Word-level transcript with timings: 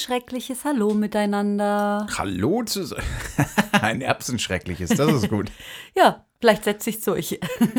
erbsenschreckliches 0.00 0.64
Hallo 0.64 0.94
miteinander. 0.94 2.06
Hallo 2.16 2.62
zusammen. 2.64 3.02
Ein 3.72 4.00
erbsenschreckliches, 4.00 4.90
das 4.90 5.12
ist 5.12 5.28
gut. 5.28 5.52
ja, 5.94 6.24
vielleicht 6.40 6.64
setzt 6.64 6.84
sich 6.84 7.02
durch. 7.02 7.38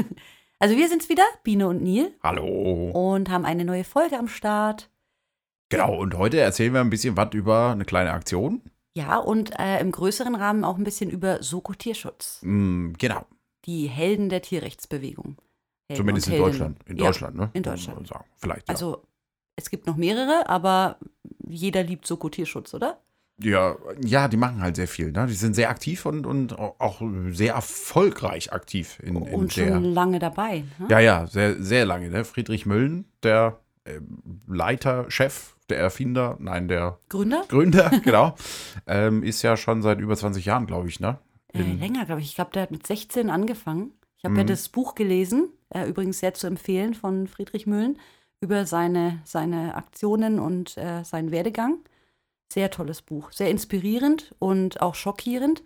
also 0.60 0.78
wir 0.78 0.88
sind's 0.88 1.10
wieder, 1.10 1.24
Biene 1.44 1.68
und 1.68 1.82
Nil. 1.82 2.14
Hallo. 2.22 2.92
Und 2.92 3.32
haben 3.32 3.44
eine 3.44 3.66
neue 3.66 3.84
Folge 3.84 4.20
am 4.20 4.28
Start. 4.28 4.92
Genau, 5.70 5.96
und 5.98 6.16
heute 6.16 6.40
erzählen 6.40 6.74
wir 6.74 6.82
ein 6.82 6.92
bisschen 6.92 7.18
was 7.18 7.34
über 7.34 7.72
eine 7.72 7.86
kleine 7.86 8.12
Aktion. 8.12 8.62
Ja, 8.96 9.18
und 9.18 9.58
äh, 9.60 9.80
im 9.80 9.92
größeren 9.92 10.36
Rahmen 10.36 10.64
auch 10.64 10.78
ein 10.78 10.84
bisschen 10.84 11.10
über 11.10 11.42
Soko 11.42 11.74
Tierschutz. 11.74 12.40
Mm, 12.44 12.92
genau. 13.00 13.26
Die 13.66 13.88
Helden 13.88 14.30
der 14.30 14.44
Tierrechtsbewegung. 14.44 15.38
Helden 15.90 15.98
Zumindest 15.98 16.28
in. 16.28 16.38
Deutschland. 16.38 16.78
In 16.86 16.98
Ja, 16.98 17.06
Deutschland, 17.06 17.36
ne? 17.36 17.50
in 17.54 17.64
Deutschland. 17.64 18.12
Vielleicht. 18.38 18.68
Ja. 18.68 18.74
Also 18.76 19.08
es 19.56 19.70
gibt 19.70 19.88
noch 19.88 19.96
mehrere, 19.98 20.48
aber 20.50 20.98
jeder 21.48 21.84
liebt 21.84 22.06
Soko 22.08 22.30
Tierschutz, 22.30 22.74
oder? 22.74 23.00
ja, 23.44 23.76
ja, 24.06 24.28
die 24.28 24.38
machen 24.38 24.62
halt 24.62 24.76
sehr 24.76 24.88
viel. 24.88 25.12
Ne? 25.12 25.26
Die 25.26 25.34
sind 25.34 25.56
sehr 25.56 25.72
aktiv 25.72 26.06
und, 26.06 26.28
und 26.28 26.60
auch 26.60 27.02
sehr 27.32 27.56
erfolgreich 27.56 28.54
aktiv 28.54 29.00
in, 29.02 29.16
in 29.16 29.34
und 29.34 29.56
der. 29.58 29.74
schon 29.74 29.84
lange 29.86 30.20
dabei. 30.20 30.64
Ne? 30.78 30.88
Ja, 30.90 31.00
ja, 31.00 31.26
sehr, 31.26 31.62
sehr 31.64 31.86
lange. 31.86 32.10
Ne? 32.10 32.24
Friedrich 32.24 32.68
Müllen, 32.68 33.06
der 33.24 33.60
äh, 33.86 34.00
Leiter, 34.48 35.10
Chef, 35.10 35.56
der 35.70 35.80
Erfinder, 35.80 36.38
nein, 36.40 36.68
der 36.68 37.00
Gründer? 37.10 37.44
Gründer, 37.48 37.90
genau, 38.04 38.36
ähm, 38.86 39.24
ist 39.24 39.42
ja 39.42 39.58
schon 39.58 39.82
seit 39.82 40.00
über 40.00 40.16
20 40.16 40.46
Jahren, 40.46 40.68
glaube 40.68 40.90
ich, 40.90 41.00
ne? 41.00 41.18
Äh, 41.54 41.64
länger, 41.64 42.06
glaube 42.06 42.22
ich. 42.22 42.28
Ich 42.28 42.36
glaube, 42.36 42.52
der 42.52 42.62
hat 42.64 42.72
mit 42.72 42.86
16 42.86 43.32
angefangen. 43.32 43.92
Ich 44.18 44.24
habe 44.26 44.36
ja 44.36 44.44
Mhm. 44.44 44.48
das 44.48 44.70
Buch 44.70 44.94
gelesen, 44.94 45.50
äh, 45.70 45.88
übrigens 45.90 46.20
sehr 46.20 46.36
zu 46.36 46.46
empfehlen 46.46 46.94
von 46.94 47.26
Friedrich 47.28 47.66
Mühlen, 47.66 47.98
über 48.42 48.66
seine, 48.66 49.22
seine 49.24 49.76
Aktionen 49.76 50.40
und 50.40 50.76
äh, 50.78 51.04
seinen 51.04 51.32
Werdegang. 51.32 51.78
Sehr 52.52 52.70
tolles 52.72 53.02
Buch, 53.02 53.32
sehr 53.32 53.50
inspirierend 53.50 54.36
und 54.40 54.82
auch 54.82 54.96
schockierend. 54.96 55.64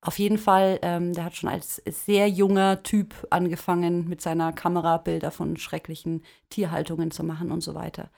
Auf 0.00 0.18
jeden 0.18 0.38
Fall, 0.38 0.78
ähm, 0.82 1.12
der 1.12 1.24
hat 1.24 1.36
schon 1.36 1.48
als 1.48 1.76
sehr 1.86 2.28
junger 2.28 2.82
Typ 2.82 3.14
angefangen, 3.30 4.08
mit 4.08 4.20
seiner 4.20 4.52
Kamera 4.52 4.96
Bilder 4.98 5.30
von 5.30 5.56
schrecklichen 5.56 6.22
Tierhaltungen 6.50 7.10
zu 7.10 7.22
machen 7.22 7.52
und 7.52 7.60
so 7.62 7.74
weiter. 7.74 8.10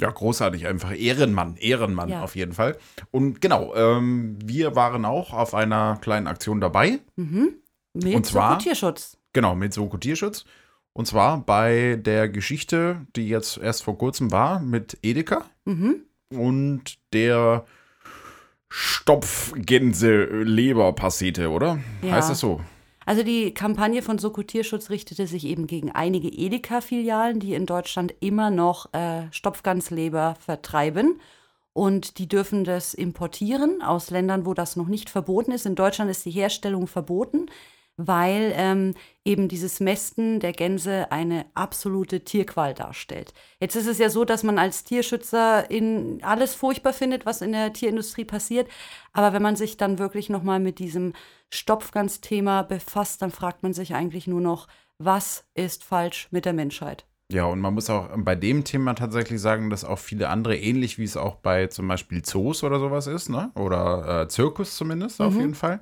Ja, 0.00 0.10
großartig, 0.10 0.66
einfach 0.66 0.92
Ehrenmann, 0.96 1.56
Ehrenmann 1.56 2.08
Ja. 2.08 2.22
auf 2.22 2.34
jeden 2.36 2.52
Fall. 2.52 2.76
Und 3.10 3.40
genau, 3.40 3.74
ähm, 3.74 4.38
wir 4.44 4.74
waren 4.76 5.04
auch 5.04 5.32
auf 5.32 5.54
einer 5.54 5.96
kleinen 6.00 6.26
Aktion 6.26 6.60
dabei, 6.60 6.98
Mhm. 7.16 7.54
Mit 7.94 8.14
Und 8.14 8.26
zwar- 8.26 8.50
Soko 8.52 8.62
Tierschutz. 8.62 9.16
genau, 9.32 9.54
mit 9.56 9.72
Soko 9.72 9.96
Tierschutz. 9.96 10.44
Und 10.98 11.06
zwar 11.06 11.38
bei 11.38 11.96
der 12.02 12.28
Geschichte, 12.28 13.06
die 13.14 13.28
jetzt 13.28 13.56
erst 13.56 13.84
vor 13.84 13.96
kurzem 13.96 14.32
war, 14.32 14.58
mit 14.58 14.98
Edeka 15.00 15.44
Mhm. 15.64 16.02
und 16.30 16.98
der 17.12 17.64
Stopfgänse-Leberpastete, 18.68 21.50
oder? 21.50 21.78
Ja. 22.02 22.14
Heißt 22.14 22.30
das 22.30 22.40
so? 22.40 22.60
Also 23.06 23.22
die 23.22 23.54
Kampagne 23.54 24.02
von 24.02 24.18
Soko 24.18 24.42
Tierschutz 24.42 24.90
richtete 24.90 25.28
sich 25.28 25.44
eben 25.44 25.68
gegen 25.68 25.92
einige 25.92 26.30
Edeka-Filialen, 26.30 27.38
die 27.38 27.54
in 27.54 27.66
Deutschland 27.66 28.12
immer 28.18 28.50
noch 28.50 28.92
äh, 28.92 29.28
Stopfgansleber 29.30 30.34
vertreiben. 30.44 31.20
Und 31.74 32.18
die 32.18 32.28
dürfen 32.28 32.64
das 32.64 32.92
importieren 32.92 33.82
aus 33.82 34.10
Ländern, 34.10 34.46
wo 34.46 34.52
das 34.52 34.74
noch 34.74 34.88
nicht 34.88 35.10
verboten 35.10 35.52
ist. 35.52 35.64
In 35.64 35.76
Deutschland 35.76 36.10
ist 36.10 36.24
die 36.24 36.32
Herstellung 36.32 36.88
verboten, 36.88 37.46
weil 37.98 38.52
ähm, 38.54 38.94
eben 39.24 39.48
dieses 39.48 39.80
Mästen 39.80 40.40
der 40.40 40.52
Gänse 40.52 41.10
eine 41.10 41.44
absolute 41.54 42.24
Tierqual 42.24 42.72
darstellt. 42.72 43.34
Jetzt 43.60 43.74
ist 43.76 43.88
es 43.88 43.98
ja 43.98 44.08
so, 44.08 44.24
dass 44.24 44.44
man 44.44 44.58
als 44.58 44.84
Tierschützer 44.84 45.70
in 45.70 46.20
alles 46.22 46.54
furchtbar 46.54 46.92
findet, 46.92 47.26
was 47.26 47.42
in 47.42 47.52
der 47.52 47.72
Tierindustrie 47.72 48.24
passiert. 48.24 48.68
Aber 49.12 49.32
wenn 49.32 49.42
man 49.42 49.56
sich 49.56 49.76
dann 49.76 49.98
wirklich 49.98 50.30
noch 50.30 50.44
mal 50.44 50.60
mit 50.60 50.78
diesem 50.78 51.12
Stopfgans-Thema 51.50 52.62
befasst, 52.62 53.20
dann 53.20 53.32
fragt 53.32 53.64
man 53.64 53.74
sich 53.74 53.94
eigentlich 53.94 54.28
nur 54.28 54.40
noch, 54.40 54.68
was 54.98 55.44
ist 55.54 55.82
falsch 55.84 56.28
mit 56.30 56.44
der 56.44 56.52
Menschheit? 56.52 57.04
Ja, 57.30 57.44
und 57.44 57.60
man 57.60 57.74
muss 57.74 57.90
auch 57.90 58.08
bei 58.16 58.34
dem 58.34 58.64
Thema 58.64 58.94
tatsächlich 58.94 59.40
sagen, 59.40 59.68
dass 59.68 59.84
auch 59.84 59.98
viele 59.98 60.30
andere, 60.30 60.56
ähnlich 60.56 60.98
wie 60.98 61.04
es 61.04 61.16
auch 61.16 61.34
bei 61.34 61.66
zum 61.66 61.86
Beispiel 61.86 62.22
Zoos 62.22 62.64
oder 62.64 62.78
sowas 62.78 63.06
ist, 63.06 63.28
ne? 63.28 63.50
oder 63.54 64.22
äh, 64.22 64.28
Zirkus 64.28 64.76
zumindest 64.76 65.20
auf 65.20 65.34
jeden 65.34 65.54
Fall, 65.54 65.80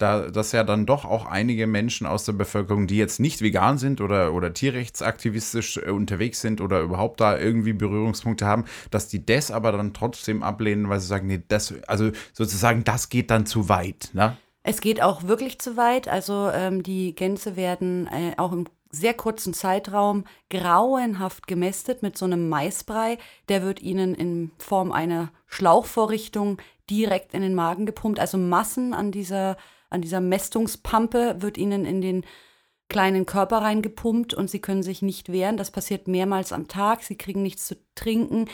da 0.00 0.30
dass 0.30 0.52
ja 0.52 0.64
dann 0.64 0.86
doch 0.86 1.04
auch 1.04 1.26
einige 1.26 1.66
Menschen 1.66 2.06
aus 2.06 2.24
der 2.24 2.32
Bevölkerung, 2.32 2.86
die 2.86 2.96
jetzt 2.96 3.20
nicht 3.20 3.42
vegan 3.42 3.78
sind 3.78 4.00
oder, 4.00 4.32
oder 4.32 4.52
tierrechtsaktivistisch 4.52 5.78
äh, 5.78 5.90
unterwegs 5.90 6.40
sind 6.40 6.60
oder 6.60 6.80
überhaupt 6.80 7.20
da 7.20 7.38
irgendwie 7.38 7.72
Berührungspunkte 7.72 8.46
haben, 8.46 8.64
dass 8.90 9.08
die 9.08 9.24
das 9.24 9.50
aber 9.50 9.72
dann 9.72 9.94
trotzdem 9.94 10.42
ablehnen, 10.42 10.88
weil 10.88 11.00
sie 11.00 11.06
sagen, 11.06 11.26
nee, 11.26 11.42
das, 11.48 11.74
also 11.86 12.10
sozusagen, 12.32 12.84
das 12.84 13.08
geht 13.08 13.30
dann 13.30 13.46
zu 13.46 13.68
weit, 13.68 14.10
ne? 14.12 14.36
Es 14.62 14.82
geht 14.82 15.00
auch 15.00 15.22
wirklich 15.22 15.58
zu 15.58 15.76
weit. 15.78 16.06
Also 16.06 16.50
ähm, 16.52 16.82
die 16.82 17.14
Gänse 17.14 17.56
werden 17.56 18.06
äh, 18.08 18.34
auch 18.36 18.52
im 18.52 18.66
sehr 18.90 19.14
kurzen 19.14 19.54
Zeitraum 19.54 20.24
grauenhaft 20.50 21.46
gemästet 21.46 22.02
mit 22.02 22.18
so 22.18 22.24
einem 22.24 22.48
Maisbrei. 22.48 23.18
Der 23.48 23.62
wird 23.62 23.80
ihnen 23.80 24.14
in 24.14 24.50
Form 24.58 24.92
einer 24.92 25.30
Schlauchvorrichtung 25.46 26.58
direkt 26.90 27.34
in 27.34 27.42
den 27.42 27.54
Magen 27.54 27.86
gepumpt. 27.86 28.18
Also 28.18 28.36
Massen 28.36 28.92
an 28.92 29.12
dieser, 29.12 29.56
an 29.90 30.02
dieser 30.02 30.20
Mästungspampe 30.20 31.36
wird 31.40 31.58
ihnen 31.58 31.84
in 31.84 32.00
den 32.00 32.24
kleinen 32.88 33.26
Körper 33.26 33.58
reingepumpt 33.58 34.34
und 34.34 34.50
sie 34.50 34.60
können 34.60 34.82
sich 34.82 35.02
nicht 35.02 35.30
wehren. 35.30 35.56
Das 35.56 35.70
passiert 35.70 36.08
mehrmals 36.08 36.52
am 36.52 36.68
Tag. 36.68 37.02
Sie 37.02 37.16
kriegen 37.16 37.42
nichts 37.42 37.66
zu 37.66 37.76
trinken. 37.94 38.48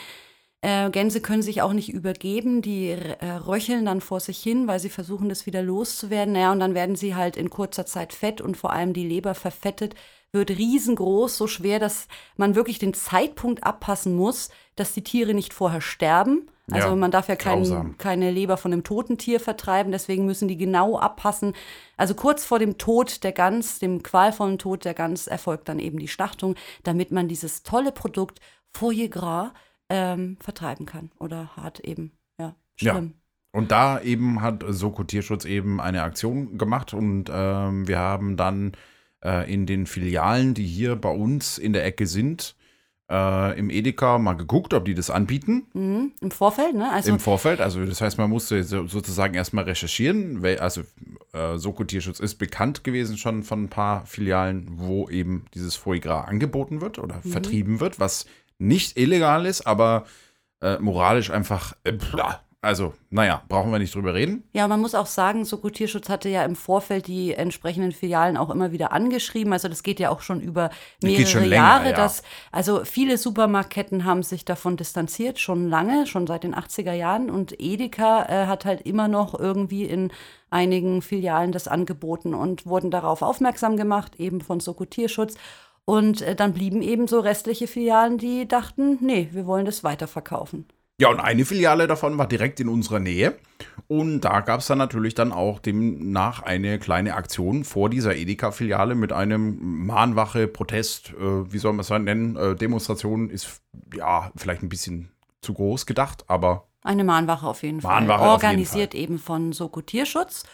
Äh, 0.63 0.91
Gänse 0.91 1.21
können 1.21 1.43
sich 1.43 1.63
auch 1.63 1.73
nicht 1.73 1.91
übergeben, 1.93 2.63
die 2.63 2.89
äh, 2.89 3.31
röcheln 3.47 3.85
dann 3.85 4.01
vor 4.01 4.21
sich 4.21 4.39
hin, 4.39 4.67
weil 4.67 4.81
sie 4.81 4.89
versuchen, 4.89 5.29
das 5.29 5.47
wieder 5.47 5.63
loszuwerden. 5.63 6.35
Naja, 6.35 6.53
und 6.53 6.61
dann 6.61 6.75
werden 6.75 6.97
sie 6.97 7.15
halt 7.15 7.37
in 7.37 7.51
kurzer 7.51 7.87
Zeit 7.87 8.13
fett 8.13 8.41
und 8.41 8.57
vor 8.57 8.73
allem 8.73 8.93
die 8.93 9.07
Leber 9.07 9.35
verfettet, 9.35 9.95
wird 10.33 10.51
riesengroß, 10.51 11.37
so 11.37 11.47
schwer, 11.47 11.79
dass 11.79 12.09
man 12.37 12.55
wirklich 12.55 12.79
den 12.79 12.95
Zeitpunkt 12.95 13.65
abpassen 13.65 14.15
muss, 14.15 14.51
dass 14.75 14.93
die 14.93 15.05
Tiere 15.05 15.35
nicht 15.35 15.55
vorher 15.55 15.81
sterben. 15.81 16.51
Also 16.71 16.89
Ja, 16.89 16.97
man 16.97 17.13
darf 17.13 17.29
ja 17.29 17.37
kein, 17.37 17.97
keine 17.97 18.33
Leber 18.33 18.57
von 18.57 18.73
einem 18.73 18.83
toten 18.83 19.19
Tier 19.19 19.39
vertreiben, 19.39 19.93
deswegen 19.93 20.27
müssen 20.27 20.49
die 20.49 20.57
genau 20.57 20.99
abpassen. 20.99 21.55
Also 21.97 22.15
kurz 22.15 22.45
vor 22.45 22.59
dem 22.59 22.77
Tod 22.77 23.23
der 23.23 23.31
Gans, 23.33 23.79
dem 23.79 24.03
qualvollen 24.03 24.59
Tod 24.59 24.85
der 24.85 24.95
Gans, 24.95 25.29
erfolgt 25.29 25.69
dann 25.69 25.79
eben 25.79 25.99
die 25.99 26.09
Schlachtung, 26.09 26.57
damit 26.83 27.13
man 27.13 27.29
dieses 27.29 27.63
tolle 27.63 27.93
Produkt 27.93 28.41
Foie 28.73 29.09
Gras 29.09 29.53
ähm, 29.89 30.37
vertreiben 30.41 30.87
kann 30.87 31.13
oder 31.21 31.57
hart 31.57 31.81
eben, 31.81 32.11
ja, 32.41 32.57
Ja. 32.81 32.93
schlimm. 32.95 33.15
Und 33.53 33.71
da 33.71 34.01
eben 34.03 34.43
hat 34.43 34.65
Soko 34.69 35.05
Tierschutz 35.05 35.45
eben 35.45 35.81
eine 35.81 36.03
Aktion 36.03 36.59
gemacht 36.59 36.93
und 36.93 37.31
ähm, 37.33 37.87
wir 37.89 37.99
haben 37.99 38.37
dann 38.37 38.73
äh, 39.25 39.51
in 39.51 39.67
den 39.67 39.87
Filialen, 39.87 40.53
die 40.53 40.67
hier 40.67 40.97
bei 40.97 41.11
uns 41.11 41.57
in 41.57 41.73
der 41.73 41.85
Ecke 41.87 42.07
sind, 42.07 42.57
äh, 43.11 43.59
im 43.59 43.71
Edeka 43.71 44.19
mal 44.19 44.35
geguckt, 44.35 44.75
ob 44.75 44.85
die 44.85 44.95
das 44.95 45.11
anbieten 45.11 45.67
Mhm. 45.75 46.13
Im 46.21 46.31
Vorfeld, 46.31 46.75
ne? 46.75 46.91
Also 46.91 47.11
im 47.11 47.21
Vorfeld. 47.21 47.61
Also 47.61 47.85
das 47.85 48.01
heißt, 48.01 48.19
man 48.19 48.31
musste 48.31 48.65
so, 48.65 48.87
sozusagen 48.87 49.35
erstmal 49.35 49.65
recherchieren. 49.65 50.43
Weil, 50.43 50.59
also 50.59 50.83
äh, 51.33 51.57
Soko 51.59 51.85
Tierschutz 51.85 52.21
ist 52.21 52.37
bekannt 52.37 52.85
gewesen 52.85 53.17
schon 53.17 53.43
von 53.43 53.65
ein 53.65 53.69
paar 53.69 54.07
Filialen, 54.07 54.67
wo 54.73 55.09
eben 55.09 55.45
dieses 55.55 55.77
Foie 55.77 56.01
Gras 56.01 56.27
angeboten 56.27 56.81
wird 56.81 56.99
oder 56.99 57.21
vertrieben 57.23 57.81
wird, 57.81 58.01
was 58.01 58.27
nicht 58.59 58.97
illegal 58.99 59.47
ist, 59.47 59.67
aber 59.67 60.07
äh, 60.63 60.79
moralisch 60.79 61.31
einfach, 61.31 61.77
äh. 61.85 61.93
Also 62.67 62.93
naja, 63.11 63.43
brauchen 63.49 63.71
wir 63.71 63.79
nicht 63.79 63.95
drüber 63.95 64.13
reden. 64.13 64.43
Ja, 64.53 64.67
man 64.67 64.81
muss 64.81 64.95
auch 64.95 65.07
sagen, 65.07 65.45
Soko 65.45 65.71
Tierschutz 65.71 66.09
hatte 66.09 66.29
ja 66.29 66.45
im 66.45 66.57
Vorfeld 66.57 67.07
die 67.07 67.33
entsprechenden 67.33 67.93
Filialen 67.93 68.37
auch 68.37 68.51
immer 68.51 68.73
wieder 68.73 68.93
angeschrieben. 68.93 69.53
Also 69.53 69.69
das 69.69 69.83
geht 69.83 70.01
ja 70.01 70.11
auch 70.11 70.21
schon 70.21 70.41
über 70.41 70.71
mehrere 71.03 71.27
schon 71.27 71.45
länger, 71.45 71.55
Jahre. 71.55 71.91
ja. 71.91 71.97
Dass, 71.97 72.23
also 72.51 72.85
viele 72.85 73.17
Supermarktketten 73.17 74.05
haben 74.05 74.23
sich 74.23 74.45
davon 74.45 74.77
distanziert, 74.77 75.39
schon 75.39 75.71
lange, 75.71 76.07
schon 76.07 76.27
seit 76.27 76.43
den 76.43 76.55
80er 76.55 76.93
Jahren. 76.93 77.31
Und 77.31 77.55
Edeka 77.59 78.25
äh, 78.25 78.47
hat 78.47 78.65
halt 78.65 78.83
immer 78.83 79.09
noch 79.09 79.39
irgendwie 79.39 79.85
in 79.85 80.11
einigen 80.51 81.01
Filialen 81.01 81.53
das 81.53 81.69
angeboten 81.69 82.35
und 82.35 82.67
wurden 82.67 82.91
darauf 82.91 83.23
aufmerksam 83.23 83.77
gemacht, 83.77 84.17
eben 84.19 84.41
von 84.41 84.61
Soko 84.61 84.85
Tierschutz. 84.85 85.37
Und 85.85 86.21
äh, 86.23 86.35
dann 86.35 86.53
blieben 86.53 86.83
eben 86.83 87.07
so 87.07 87.21
restliche 87.21 87.69
Filialen, 87.69 88.19
die 88.19 88.49
dachten, 88.49 88.99
nee, 89.01 89.29
wir 89.31 89.47
wollen 89.47 89.65
das 89.65 89.85
weiterverkaufen. 89.85 90.67
Ja, 90.99 91.11
und 91.11 91.21
eine 91.21 91.45
Filiale 91.45 91.87
davon 91.87 92.17
war 92.17 92.27
direkt 92.27 92.59
in 92.59 92.69
unserer 92.69 93.01
Nähe. 93.01 93.35
Und 93.87 94.23
da 94.23 94.41
gab 94.41 94.61
es 94.61 94.67
dann 94.67 94.79
natürlich 94.79 95.15
dann 95.15 95.31
auch 95.31 95.59
demnach 95.59 96.43
eine 96.43 96.79
kleine 96.79 97.15
Aktion 97.15 97.65
vor 97.65 97.91
dieser 97.91 98.17
Edeka-Filiale 98.17 98.95
mit 98.95 99.13
einem 99.13 99.85
Mahnwache, 99.87 100.49
Protest, 100.49 101.11
äh, 101.11 101.53
wie 101.53 101.59
soll 101.59 101.75
man 101.75 101.81
es 101.81 101.91
nennen? 101.91 102.37
Äh, 102.37 102.57
Demonstration 102.57 103.29
ist 103.29 103.61
ja 103.95 104.33
vielleicht 104.37 104.63
ein 104.63 104.71
bisschen 104.71 105.11
zu 105.43 105.53
groß 105.53 105.85
gedacht, 105.85 106.25
aber 106.29 106.67
Eine 106.83 107.05
Mahnwache 107.05 107.47
auf 107.47 107.63
jeden 107.63 107.81
Mahnwache 107.83 108.19
Fall. 108.19 108.29
auf 108.29 108.43
jeden 108.43 108.51
Organisiert 108.55 108.95
eben 108.95 109.19
von 109.19 109.53
Soko 109.53 109.83
Tierschutz. 109.83 110.45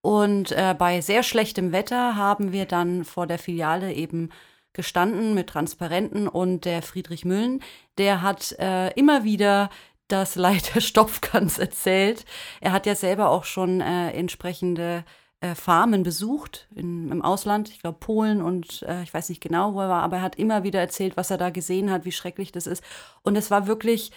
Und 0.00 0.52
äh, 0.52 0.74
bei 0.76 1.02
sehr 1.02 1.22
schlechtem 1.22 1.72
Wetter 1.72 2.16
haben 2.16 2.52
wir 2.52 2.64
dann 2.64 3.04
vor 3.04 3.26
der 3.26 3.38
Filiale 3.38 3.92
eben 3.92 4.30
gestanden 4.72 5.34
mit 5.34 5.48
Transparenten 5.48 6.28
und 6.28 6.64
der 6.64 6.82
Friedrich 6.82 7.24
Müllen, 7.24 7.60
der 7.98 8.22
hat 8.22 8.52
äh, 8.58 8.90
immer 8.92 9.24
wieder 9.24 9.68
das 10.12 10.36
Leid 10.36 10.74
der 10.74 10.80
Stopfkans 10.80 11.58
erzählt. 11.58 12.24
Er 12.60 12.72
hat 12.72 12.86
ja 12.86 12.94
selber 12.94 13.30
auch 13.30 13.44
schon 13.44 13.80
äh, 13.80 14.10
entsprechende 14.10 15.04
äh, 15.40 15.54
Farmen 15.54 16.02
besucht 16.02 16.68
in, 16.74 17.10
im 17.10 17.22
Ausland, 17.22 17.70
ich 17.70 17.80
glaube 17.80 17.98
Polen 17.98 18.42
und 18.42 18.82
äh, 18.82 19.02
ich 19.02 19.14
weiß 19.14 19.30
nicht 19.30 19.40
genau, 19.40 19.74
wo 19.74 19.80
er 19.80 19.88
war, 19.88 20.02
aber 20.02 20.18
er 20.18 20.22
hat 20.22 20.36
immer 20.36 20.64
wieder 20.64 20.80
erzählt, 20.80 21.16
was 21.16 21.30
er 21.30 21.38
da 21.38 21.50
gesehen 21.50 21.90
hat, 21.90 22.04
wie 22.04 22.12
schrecklich 22.12 22.52
das 22.52 22.66
ist. 22.66 22.84
Und 23.22 23.36
es 23.36 23.50
war 23.50 23.66
wirklich 23.66 24.12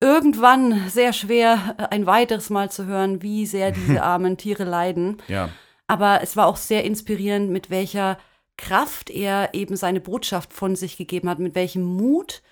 irgendwann 0.00 0.88
sehr 0.90 1.12
schwer, 1.12 1.74
äh, 1.78 1.84
ein 1.90 2.06
weiteres 2.06 2.50
Mal 2.50 2.70
zu 2.70 2.84
hören, 2.84 3.22
wie 3.22 3.46
sehr 3.46 3.70
diese 3.70 4.02
armen 4.02 4.36
Tiere 4.36 4.64
leiden. 4.64 5.18
Ja. 5.26 5.48
Aber 5.86 6.20
es 6.22 6.36
war 6.36 6.46
auch 6.46 6.56
sehr 6.56 6.84
inspirierend, 6.84 7.50
mit 7.50 7.70
welcher 7.70 8.18
Kraft 8.58 9.08
er 9.08 9.54
eben 9.54 9.76
seine 9.76 10.00
Botschaft 10.00 10.52
von 10.52 10.76
sich 10.76 10.96
gegeben 10.96 11.30
hat, 11.30 11.38
mit 11.38 11.54
welchem 11.54 11.82
Mut 11.82 12.42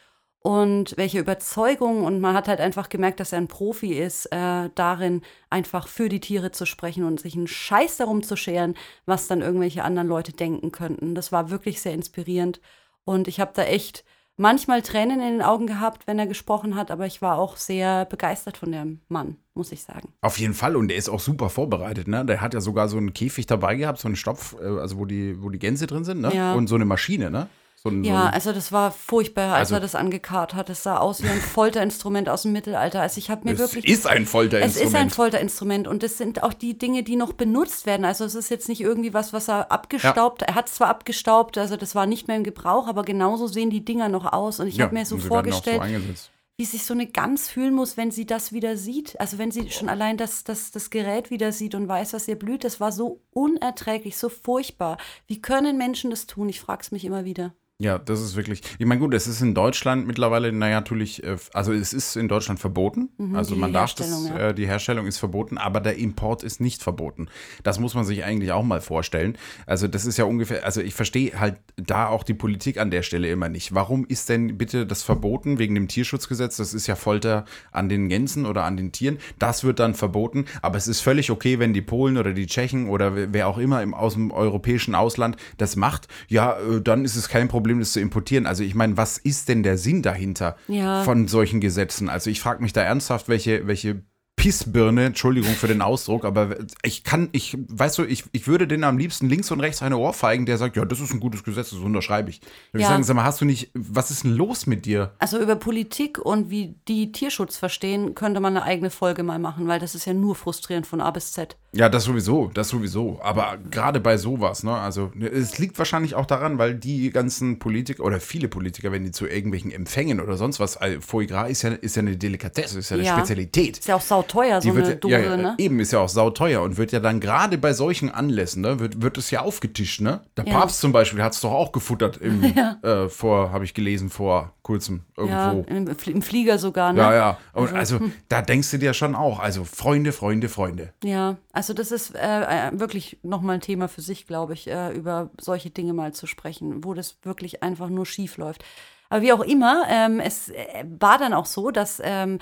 und 0.40 0.96
welche 0.96 1.18
Überzeugung. 1.18 2.04
Und 2.04 2.20
man 2.20 2.34
hat 2.34 2.48
halt 2.48 2.60
einfach 2.60 2.88
gemerkt, 2.88 3.20
dass 3.20 3.32
er 3.32 3.38
ein 3.38 3.48
Profi 3.48 3.94
ist, 3.94 4.26
äh, 4.26 4.70
darin 4.74 5.22
einfach 5.50 5.88
für 5.88 6.08
die 6.08 6.20
Tiere 6.20 6.52
zu 6.52 6.66
sprechen 6.66 7.04
und 7.04 7.20
sich 7.20 7.34
einen 7.34 7.48
Scheiß 7.48 7.96
darum 7.96 8.22
zu 8.22 8.36
scheren, 8.36 8.74
was 9.06 9.26
dann 9.26 9.42
irgendwelche 9.42 9.84
anderen 9.84 10.08
Leute 10.08 10.32
denken 10.32 10.72
könnten. 10.72 11.14
Das 11.14 11.32
war 11.32 11.50
wirklich 11.50 11.80
sehr 11.80 11.94
inspirierend. 11.94 12.60
Und 13.04 13.28
ich 13.28 13.40
habe 13.40 13.52
da 13.54 13.62
echt 13.62 14.04
manchmal 14.36 14.82
Tränen 14.82 15.20
in 15.20 15.38
den 15.38 15.42
Augen 15.42 15.66
gehabt, 15.66 16.06
wenn 16.06 16.18
er 16.18 16.26
gesprochen 16.26 16.74
hat, 16.76 16.90
aber 16.90 17.06
ich 17.06 17.22
war 17.22 17.38
auch 17.38 17.56
sehr 17.56 18.04
begeistert 18.04 18.56
von 18.56 18.70
dem 18.70 19.00
Mann, 19.08 19.36
muss 19.54 19.72
ich 19.72 19.82
sagen. 19.82 20.12
Auf 20.20 20.38
jeden 20.38 20.54
Fall 20.54 20.76
und 20.76 20.88
der 20.88 20.96
ist 20.96 21.08
auch 21.08 21.20
super 21.20 21.48
vorbereitet, 21.48 22.06
ne? 22.08 22.24
Der 22.24 22.40
hat 22.40 22.54
ja 22.54 22.60
sogar 22.60 22.88
so 22.88 22.98
einen 22.98 23.14
Käfig 23.14 23.46
dabei 23.46 23.76
gehabt, 23.76 23.98
so 23.98 24.08
einen 24.08 24.16
Stopf, 24.16 24.54
äh, 24.60 24.64
also 24.64 24.98
wo 24.98 25.04
die, 25.06 25.42
wo 25.42 25.48
die 25.48 25.58
Gänse 25.58 25.86
drin 25.86 26.04
sind, 26.04 26.20
ne? 26.20 26.34
Ja. 26.34 26.54
Und 26.54 26.68
so 26.68 26.74
eine 26.74 26.84
Maschine, 26.84 27.30
ne? 27.30 27.48
So 27.86 27.90
ein, 27.96 28.04
Ja, 28.04 28.20
so 28.22 28.26
ein, 28.28 28.34
also 28.34 28.52
das 28.52 28.72
war 28.72 28.90
furchtbar, 28.90 29.54
als 29.54 29.68
Also- 29.68 29.74
er 29.76 29.80
das 29.80 29.94
angekarrt 29.94 30.54
hat. 30.54 30.68
Es 30.70 30.82
sah 30.82 30.96
aus 30.98 31.22
wie 31.22 31.28
ein 31.28 31.40
Folterinstrument 31.40 32.28
aus 32.28 32.42
dem 32.42 32.52
Mittelalter. 32.52 33.00
Also 33.00 33.18
ich 33.18 33.30
habe 33.30 33.42
mir 33.44 33.52
es 33.54 33.58
wirklich 33.58 33.86
ist 33.86 34.06
ein 34.06 34.24
Es 34.24 34.30
Folterinstrument. 34.30 34.88
ist 34.88 34.94
ein 35.00 35.10
Folterinstrument 35.10 35.88
und 35.88 36.02
das 36.02 36.18
sind 36.18 36.42
auch 36.42 36.52
die 36.52 36.76
Dinge, 36.78 37.02
die 37.02 37.16
noch 37.16 37.32
benutzt 37.32 37.86
werden. 37.86 38.04
Also 38.04 38.24
es 38.24 38.34
ist 38.34 38.48
jetzt 38.50 38.68
nicht 38.68 38.80
irgendwie 38.80 39.14
was, 39.14 39.32
was 39.32 39.48
er 39.48 39.70
abgestaubt, 39.70 40.42
er 40.42 40.54
hat 40.54 40.68
es 40.68 40.74
zwar 40.74 40.88
abgestaubt, 40.88 41.58
also 41.58 41.76
das 41.76 41.94
war 41.94 42.06
nicht 42.06 42.28
mehr 42.28 42.36
im 42.36 42.44
Gebrauch, 42.44 42.88
aber 42.88 43.02
genauso 43.04 43.46
sehen 43.46 43.70
die 43.70 43.84
Dinger 43.84 44.08
noch 44.08 44.32
aus. 44.32 44.60
Und 44.60 44.66
ich 44.68 44.80
habe 44.80 44.94
mir 44.94 45.06
so 45.06 45.18
vorgestellt, 45.18 45.80
So 45.82 46.30
wie 46.58 46.64
sich 46.64 46.84
so 46.86 46.94
eine 46.94 47.06
Gans 47.06 47.48
fühlen 47.50 47.74
muss, 47.74 47.98
wenn 47.98 48.10
sie 48.10 48.24
das 48.24 48.50
wieder 48.50 48.78
sieht. 48.78 49.20
Also 49.20 49.36
wenn 49.36 49.50
sie 49.50 49.70
schon 49.70 49.90
allein 49.90 50.16
das, 50.16 50.42
das, 50.42 50.70
das 50.70 50.88
Gerät 50.88 51.30
wieder 51.30 51.52
sieht 51.52 51.74
und 51.74 51.86
weiß, 51.86 52.14
was 52.14 52.26
ihr 52.28 52.36
blüht, 52.38 52.64
das 52.64 52.80
war 52.80 52.92
so 52.92 53.20
unerträglich, 53.32 54.16
so 54.16 54.30
furchtbar. 54.30 54.96
Wie 55.26 55.42
können 55.42 55.76
Menschen 55.76 56.08
das 56.10 56.26
tun? 56.26 56.48
Ich 56.48 56.60
frage 56.60 56.80
es 56.82 56.92
mich 56.92 57.04
immer 57.04 57.26
wieder. 57.26 57.52
Ja, 57.78 57.98
das 57.98 58.22
ist 58.22 58.36
wirklich. 58.36 58.62
Ich 58.78 58.86
meine, 58.86 59.00
gut, 59.02 59.12
es 59.12 59.26
ist 59.26 59.42
in 59.42 59.52
Deutschland 59.54 60.06
mittlerweile, 60.06 60.50
naja, 60.50 60.76
natürlich, 60.76 61.22
äh, 61.24 61.36
also 61.52 61.74
es 61.74 61.92
ist 61.92 62.16
in 62.16 62.26
Deutschland 62.26 62.58
verboten. 62.58 63.10
also 63.34 63.50
Mhm, 63.50 63.54
die 63.56 63.60
man 63.60 63.72
darf 63.74 63.92
das, 63.94 64.28
ja. 64.30 64.48
äh, 64.48 64.54
die 64.54 64.66
Herstellung 64.66 65.06
ist 65.06 65.18
verboten, 65.18 65.58
aber 65.58 65.80
der 65.80 65.98
Import 65.98 66.42
ist 66.42 66.58
nicht 66.58 66.82
verboten. 66.82 67.28
Das 67.64 67.78
muss 67.78 67.94
man 67.94 68.06
sich 68.06 68.24
eigentlich 68.24 68.52
auch 68.52 68.62
mal 68.62 68.80
vorstellen. 68.80 69.36
Also, 69.66 69.88
das 69.88 70.06
ist 70.06 70.16
ja 70.16 70.24
ungefähr, 70.24 70.64
also 70.64 70.80
ich 70.80 70.94
verstehe 70.94 71.38
halt 71.38 71.56
da 71.76 72.06
auch 72.08 72.22
die 72.24 72.32
Politik 72.32 72.78
an 72.78 72.90
der 72.90 73.02
Stelle 73.02 73.28
immer 73.28 73.50
nicht. 73.50 73.74
Warum 73.74 74.06
ist 74.06 74.30
denn 74.30 74.56
bitte 74.56 74.86
das 74.86 75.02
verboten 75.02 75.58
wegen 75.58 75.74
dem 75.74 75.86
Tierschutzgesetz? 75.86 76.56
Das 76.56 76.72
ist 76.72 76.86
ja 76.86 76.96
Folter 76.96 77.44
an 77.72 77.90
den 77.90 78.08
Gänsen 78.08 78.46
oder 78.46 78.64
an 78.64 78.78
den 78.78 78.90
Tieren. 78.92 79.18
Das 79.38 79.64
wird 79.64 79.80
dann 79.80 79.94
verboten, 79.94 80.46
aber 80.62 80.78
es 80.78 80.88
ist 80.88 81.02
völlig 81.02 81.30
okay, 81.30 81.58
wenn 81.58 81.74
die 81.74 81.82
Polen 81.82 82.16
oder 82.16 82.32
die 82.32 82.46
Tschechen 82.46 82.88
oder 82.88 83.14
wer- 83.14 83.34
wer 83.34 83.48
auch 83.48 83.58
immer 83.58 83.82
im, 83.82 83.92
aus 83.92 84.14
dem 84.14 84.30
europäischen 84.30 84.94
Ausland 84.94 85.36
das 85.58 85.76
macht. 85.76 86.08
Ja, 86.28 86.56
äh, 86.58 86.80
dann 86.80 87.04
ist 87.04 87.16
es 87.16 87.28
kein 87.28 87.48
Problem, 87.48 87.65
das 87.80 87.92
zu 87.92 88.00
importieren. 88.00 88.46
Also 88.46 88.62
ich 88.62 88.74
meine, 88.74 88.96
was 88.96 89.18
ist 89.18 89.48
denn 89.48 89.62
der 89.62 89.78
Sinn 89.78 90.02
dahinter 90.02 90.56
Ja. 90.68 91.02
von 91.04 91.28
solchen 91.28 91.60
Gesetzen? 91.60 92.08
Also 92.08 92.30
ich 92.30 92.40
frage 92.40 92.62
mich 92.62 92.72
da 92.72 92.82
ernsthaft, 92.82 93.28
welche, 93.28 93.66
welche 93.66 94.02
Pissbirne, 94.46 95.06
Entschuldigung 95.06 95.50
für 95.54 95.66
den 95.66 95.82
Ausdruck, 95.82 96.24
aber 96.24 96.54
ich 96.84 97.02
kann, 97.02 97.30
ich, 97.32 97.58
weißt 97.68 97.98
du, 97.98 98.04
ich, 98.04 98.22
ich 98.30 98.46
würde 98.46 98.68
den 98.68 98.84
am 98.84 98.96
liebsten 98.96 99.28
links 99.28 99.50
und 99.50 99.58
rechts 99.58 99.82
eine 99.82 99.98
Ohrfeigen, 99.98 100.46
der 100.46 100.56
sagt, 100.56 100.76
ja, 100.76 100.84
das 100.84 101.00
ist 101.00 101.12
ein 101.12 101.18
gutes 101.18 101.42
Gesetz, 101.42 101.70
das 101.70 101.80
unterschreibe 101.80 102.30
ich. 102.30 102.40
Ich 102.72 102.80
Ja. 102.80 102.86
sagen, 102.86 103.02
sag 103.02 103.16
mal, 103.16 103.24
hast 103.24 103.40
du 103.40 103.44
nicht, 103.44 103.72
was 103.74 104.12
ist 104.12 104.22
denn 104.22 104.36
los 104.36 104.68
mit 104.68 104.86
dir? 104.86 105.14
Also 105.18 105.40
über 105.40 105.56
Politik 105.56 106.20
und 106.24 106.48
wie 106.48 106.76
die 106.86 107.10
Tierschutz 107.10 107.56
verstehen, 107.56 108.14
könnte 108.14 108.38
man 108.38 108.56
eine 108.56 108.64
eigene 108.64 108.90
Folge 108.90 109.24
mal 109.24 109.40
machen, 109.40 109.66
weil 109.66 109.80
das 109.80 109.96
ist 109.96 110.04
ja 110.04 110.14
nur 110.14 110.36
frustrierend 110.36 110.86
von 110.86 111.00
A 111.00 111.10
bis 111.10 111.32
Z. 111.32 111.56
Ja, 111.72 111.88
das 111.88 112.04
sowieso, 112.04 112.48
das 112.54 112.68
sowieso. 112.68 113.18
Aber 113.24 113.58
gerade 113.72 113.98
bei 113.98 114.16
sowas, 114.16 114.62
ne, 114.62 114.72
also 114.74 115.10
es 115.20 115.58
liegt 115.58 115.76
wahrscheinlich 115.76 116.14
auch 116.14 116.24
daran, 116.24 116.56
weil 116.56 116.74
die 116.76 117.10
ganzen 117.10 117.58
Politiker 117.58 118.04
oder 118.04 118.20
viele 118.20 118.46
Politiker, 118.46 118.92
wenn 118.92 119.02
die 119.02 119.10
zu 119.10 119.26
irgendwelchen 119.26 119.72
Empfängen 119.72 120.20
oder 120.20 120.36
sonst 120.36 120.60
was, 120.60 120.76
also 120.76 121.00
Foie 121.00 121.26
Gras 121.26 121.50
ist 121.50 121.62
ja, 121.62 121.70
ist 121.70 121.96
ja 121.96 122.02
eine 122.02 122.16
Delikatesse, 122.16 122.78
ist 122.78 122.90
ja 122.90 122.94
eine 122.96 123.04
Ja. 123.04 123.16
Spezialität. 123.18 123.78
Ist 123.78 123.88
ja 123.88 123.96
auch 123.96 124.00
sauteuer, 124.00 124.35
so 124.60 124.68
Die 124.68 124.74
wird, 124.74 124.86
eine 124.86 124.96
Dose, 124.96 125.14
ja, 125.14 125.20
ja, 125.20 125.36
ne? 125.36 125.54
Eben, 125.58 125.80
ist 125.80 125.92
ja 125.92 126.00
auch 126.00 126.08
sauteuer 126.08 126.62
und 126.62 126.76
wird 126.76 126.92
ja 126.92 127.00
dann 127.00 127.20
gerade 127.20 127.58
bei 127.58 127.72
solchen 127.72 128.10
Anlässen, 128.10 128.62
ne, 128.62 128.78
wird, 128.78 129.02
wird 129.02 129.18
es 129.18 129.30
ja 129.30 129.40
aufgetischt, 129.40 130.00
ne? 130.00 130.20
Der 130.36 130.46
Ja. 130.46 130.52
Papst 130.58 130.80
zum 130.80 130.92
Beispiel 130.92 131.22
hat 131.22 131.32
es 131.34 131.40
doch 131.40 131.52
auch 131.52 131.72
gefuttert 131.72 132.16
im, 132.18 132.42
äh, 132.82 133.08
vor, 133.08 133.52
habe 133.52 133.64
ich 133.64 133.74
gelesen, 133.74 134.10
vor 134.10 134.52
kurzem 134.62 135.02
Ja, 135.18 135.52
irgendwo. 135.52 135.72
im, 135.74 135.86
Fl- 135.96 136.10
im 136.10 136.22
Flieger 136.22 136.58
sogar, 136.58 136.92
ne? 136.92 137.00
Ja, 137.00 137.14
ja. 137.14 137.38
Und 137.52 137.72
also, 137.72 138.00
da 138.28 138.42
denkst 138.42 138.70
du 138.72 138.78
dir 138.78 138.94
schon 138.94 139.14
auch, 139.14 139.38
also 139.38 139.64
Freunde, 139.64 140.12
Freunde, 140.12 140.48
Freunde. 140.48 140.92
Ja, 141.04 141.36
also 141.52 141.72
das 141.72 141.90
ist 141.92 142.14
äh, 142.14 142.68
äh, 142.68 142.70
wirklich 142.78 143.18
nochmal 143.22 143.56
ein 143.56 143.60
Thema 143.60 143.88
für 143.88 144.00
sich, 144.02 144.26
glaube 144.26 144.54
ich, 144.54 144.68
äh, 144.68 144.92
über 144.92 145.30
solche 145.40 145.70
Dinge 145.70 145.92
mal 145.92 146.12
zu 146.12 146.26
sprechen, 146.26 146.84
wo 146.84 146.94
das 146.94 147.16
wirklich 147.22 147.62
einfach 147.62 147.88
nur 147.88 148.06
schief 148.06 148.36
läuft. 148.36 148.64
Aber 149.08 149.22
wie 149.22 149.32
auch 149.32 149.40
immer, 149.42 149.84
ähm, 149.88 150.18
es 150.18 150.48
äh, 150.48 150.84
war 150.98 151.16
dann 151.18 151.32
auch 151.32 151.46
so, 151.46 151.70
dass 151.70 152.02
ähm, 152.04 152.40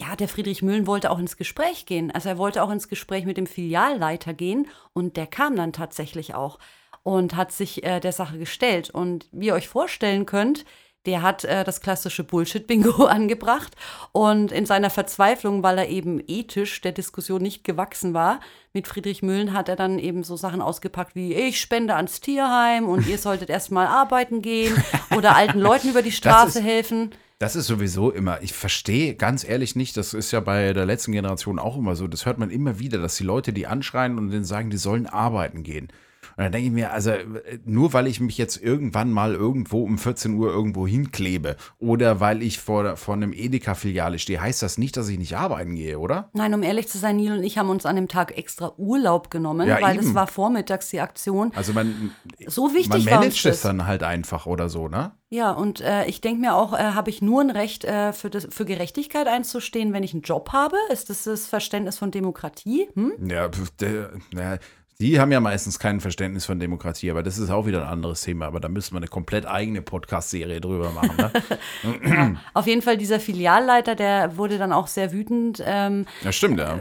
ja, 0.00 0.16
der 0.16 0.28
Friedrich 0.28 0.62
Mühlen 0.62 0.86
wollte 0.86 1.10
auch 1.10 1.18
ins 1.18 1.36
Gespräch 1.36 1.84
gehen. 1.84 2.10
Also 2.10 2.30
er 2.30 2.38
wollte 2.38 2.62
auch 2.62 2.70
ins 2.70 2.88
Gespräch 2.88 3.26
mit 3.26 3.36
dem 3.36 3.46
Filialleiter 3.46 4.32
gehen 4.32 4.66
und 4.94 5.16
der 5.16 5.26
kam 5.26 5.56
dann 5.56 5.72
tatsächlich 5.72 6.34
auch 6.34 6.58
und 7.02 7.36
hat 7.36 7.52
sich 7.52 7.84
äh, 7.84 8.00
der 8.00 8.12
Sache 8.12 8.38
gestellt. 8.38 8.90
Und 8.90 9.28
wie 9.32 9.46
ihr 9.46 9.54
euch 9.54 9.68
vorstellen 9.68 10.24
könnt, 10.24 10.64
der 11.06 11.22
hat 11.22 11.44
äh, 11.44 11.64
das 11.64 11.80
klassische 11.80 12.24
Bullshit-Bingo 12.24 13.04
angebracht 13.06 13.74
und 14.12 14.52
in 14.52 14.64
seiner 14.64 14.90
Verzweiflung, 14.90 15.62
weil 15.62 15.78
er 15.78 15.88
eben 15.88 16.22
ethisch 16.26 16.80
der 16.80 16.92
Diskussion 16.92 17.42
nicht 17.42 17.64
gewachsen 17.64 18.14
war, 18.14 18.40
mit 18.72 18.86
Friedrich 18.86 19.22
Mühlen 19.22 19.52
hat 19.52 19.68
er 19.68 19.76
dann 19.76 19.98
eben 19.98 20.24
so 20.24 20.36
Sachen 20.36 20.62
ausgepackt 20.62 21.14
wie 21.14 21.34
ich 21.34 21.60
spende 21.60 21.94
ans 21.94 22.20
Tierheim 22.20 22.88
und 22.88 23.06
ihr 23.06 23.18
solltet 23.18 23.50
erst 23.50 23.70
mal 23.70 23.86
arbeiten 23.86 24.40
gehen 24.40 24.82
oder 25.16 25.36
alten 25.36 25.58
Leuten 25.58 25.90
über 25.90 26.02
die 26.02 26.12
Straße 26.12 26.60
helfen. 26.60 27.10
Das 27.40 27.56
ist 27.56 27.68
sowieso 27.68 28.10
immer, 28.10 28.42
ich 28.42 28.52
verstehe 28.52 29.14
ganz 29.14 29.48
ehrlich 29.48 29.74
nicht, 29.74 29.96
das 29.96 30.12
ist 30.12 30.30
ja 30.30 30.40
bei 30.40 30.74
der 30.74 30.84
letzten 30.84 31.12
Generation 31.12 31.58
auch 31.58 31.78
immer 31.78 31.96
so, 31.96 32.06
das 32.06 32.26
hört 32.26 32.36
man 32.36 32.50
immer 32.50 32.78
wieder, 32.78 32.98
dass 32.98 33.16
die 33.16 33.24
Leute 33.24 33.54
die 33.54 33.66
anschreien 33.66 34.18
und 34.18 34.28
denen 34.28 34.44
sagen, 34.44 34.68
die 34.68 34.76
sollen 34.76 35.06
arbeiten 35.06 35.62
gehen. 35.62 35.88
Und 36.36 36.44
dann 36.44 36.52
denke 36.52 36.66
ich 36.68 36.72
mir, 36.72 36.92
also 36.92 37.10
äh, 37.10 37.58
nur 37.64 37.92
weil 37.92 38.06
ich 38.06 38.20
mich 38.20 38.38
jetzt 38.38 38.56
irgendwann 38.62 39.12
mal 39.12 39.34
irgendwo 39.34 39.82
um 39.84 39.98
14 39.98 40.34
Uhr 40.34 40.50
irgendwo 40.50 40.86
hinklebe 40.86 41.56
oder 41.78 42.20
weil 42.20 42.42
ich 42.42 42.58
vor, 42.58 42.96
vor 42.96 43.14
einem 43.14 43.32
Edeka-Filiale 43.32 44.18
stehe, 44.18 44.40
heißt 44.40 44.62
das 44.62 44.78
nicht, 44.78 44.96
dass 44.96 45.08
ich 45.08 45.18
nicht 45.18 45.36
arbeiten 45.36 45.74
gehe, 45.74 45.98
oder? 45.98 46.30
Nein, 46.32 46.54
um 46.54 46.62
ehrlich 46.62 46.88
zu 46.88 46.98
sein, 46.98 47.16
Neil 47.16 47.38
und 47.38 47.44
ich 47.44 47.58
haben 47.58 47.70
uns 47.70 47.86
an 47.86 47.96
dem 47.96 48.08
Tag 48.08 48.36
extra 48.36 48.72
Urlaub 48.76 49.30
genommen, 49.30 49.68
Ja, 49.68 49.80
weil 49.80 49.96
eben. 49.96 50.06
es 50.06 50.14
war 50.14 50.26
vormittags 50.26 50.90
die 50.90 51.00
Aktion. 51.00 51.52
Also 51.54 51.72
man, 51.72 52.12
So 52.46 52.74
wichtig 52.74 52.88
man 52.88 53.20
managt 53.20 53.44
es 53.46 53.62
dann 53.62 53.86
halt 53.86 54.02
einfach 54.02 54.46
oder 54.46 54.68
so, 54.68 54.88
ne? 54.88 55.12
Ja, 55.32 55.52
und 55.52 55.80
äh, 55.80 56.06
ich 56.06 56.20
denke 56.20 56.40
mir 56.40 56.54
auch, 56.56 56.72
äh, 56.72 56.78
habe 56.78 57.08
ich 57.08 57.22
nur 57.22 57.40
ein 57.40 57.50
Recht, 57.50 57.84
äh, 57.84 58.12
für, 58.12 58.30
das, 58.30 58.48
für 58.50 58.64
Gerechtigkeit 58.64 59.28
einzustehen, 59.28 59.92
wenn 59.92 60.02
ich 60.02 60.12
einen 60.12 60.22
Job 60.22 60.50
habe? 60.52 60.76
Ist 60.92 61.08
das 61.08 61.22
das 61.22 61.46
Verständnis 61.46 61.98
von 61.98 62.10
Demokratie? 62.10 62.88
Hm? 62.94 63.12
Ja, 63.28 63.48
der, 63.78 64.10
ja, 64.34 64.58
die 65.00 65.18
haben 65.18 65.32
ja 65.32 65.40
meistens 65.40 65.78
kein 65.78 65.98
Verständnis 66.00 66.44
von 66.44 66.60
Demokratie, 66.60 67.10
aber 67.10 67.22
das 67.22 67.38
ist 67.38 67.48
auch 67.48 67.64
wieder 67.64 67.82
ein 67.82 67.88
anderes 67.88 68.20
Thema. 68.20 68.46
Aber 68.46 68.60
da 68.60 68.68
müssen 68.68 68.92
wir 68.92 68.98
eine 68.98 69.08
komplett 69.08 69.46
eigene 69.46 69.80
Podcast-Serie 69.80 70.60
drüber 70.60 70.90
machen. 70.90 71.32
Ne? 71.82 72.36
Auf 72.54 72.66
jeden 72.66 72.82
Fall 72.82 72.98
dieser 72.98 73.18
Filialleiter, 73.18 73.94
der 73.94 74.36
wurde 74.36 74.58
dann 74.58 74.72
auch 74.72 74.88
sehr 74.88 75.10
wütend. 75.12 75.62
Ähm, 75.64 76.04
ja, 76.22 76.32
stimmt, 76.32 76.60
ja. 76.60 76.78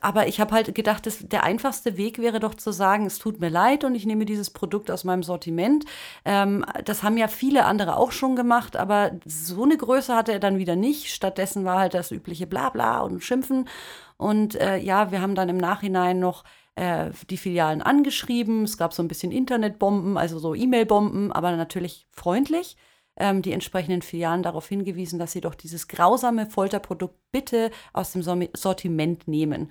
aber 0.00 0.28
ich 0.28 0.38
habe 0.38 0.54
halt 0.54 0.72
gedacht, 0.72 1.04
dass 1.06 1.18
der 1.18 1.42
einfachste 1.42 1.96
Weg 1.96 2.18
wäre 2.18 2.38
doch 2.38 2.54
zu 2.54 2.70
sagen, 2.70 3.06
es 3.06 3.18
tut 3.18 3.40
mir 3.40 3.48
leid 3.48 3.82
und 3.82 3.96
ich 3.96 4.06
nehme 4.06 4.24
dieses 4.24 4.50
Produkt 4.50 4.88
aus 4.88 5.02
meinem 5.02 5.24
Sortiment. 5.24 5.84
Ähm, 6.24 6.64
das 6.84 7.02
haben 7.02 7.16
ja 7.16 7.26
viele 7.26 7.64
andere 7.64 7.96
auch 7.96 8.12
schon 8.12 8.36
gemacht, 8.36 8.76
aber 8.76 9.10
so 9.24 9.64
eine 9.64 9.76
Größe 9.76 10.14
hatte 10.14 10.32
er 10.32 10.38
dann 10.38 10.58
wieder 10.58 10.76
nicht. 10.76 11.12
Stattdessen 11.12 11.64
war 11.64 11.80
halt 11.80 11.94
das 11.94 12.12
übliche 12.12 12.46
Blabla 12.46 13.00
und 13.00 13.24
Schimpfen. 13.24 13.68
Und 14.16 14.54
äh, 14.54 14.76
ja, 14.76 15.10
wir 15.10 15.20
haben 15.20 15.34
dann 15.34 15.48
im 15.48 15.56
Nachhinein 15.56 16.20
noch 16.20 16.44
äh, 16.74 17.10
die 17.30 17.36
Filialen 17.36 17.82
angeschrieben. 17.82 18.64
Es 18.64 18.76
gab 18.78 18.92
so 18.92 19.02
ein 19.02 19.08
bisschen 19.08 19.32
Internetbomben, 19.32 20.16
also 20.16 20.38
so 20.38 20.54
E-Mail-Bomben, 20.54 21.32
aber 21.32 21.54
natürlich 21.56 22.06
freundlich. 22.10 22.76
Ähm, 23.16 23.42
die 23.42 23.52
entsprechenden 23.52 24.00
Filialen 24.00 24.42
darauf 24.42 24.66
hingewiesen, 24.68 25.18
dass 25.18 25.32
sie 25.32 25.42
doch 25.42 25.54
dieses 25.54 25.86
grausame 25.86 26.46
Folterprodukt 26.46 27.14
bitte 27.30 27.70
aus 27.92 28.12
dem 28.12 28.22
Sortiment 28.22 29.28
nehmen. 29.28 29.70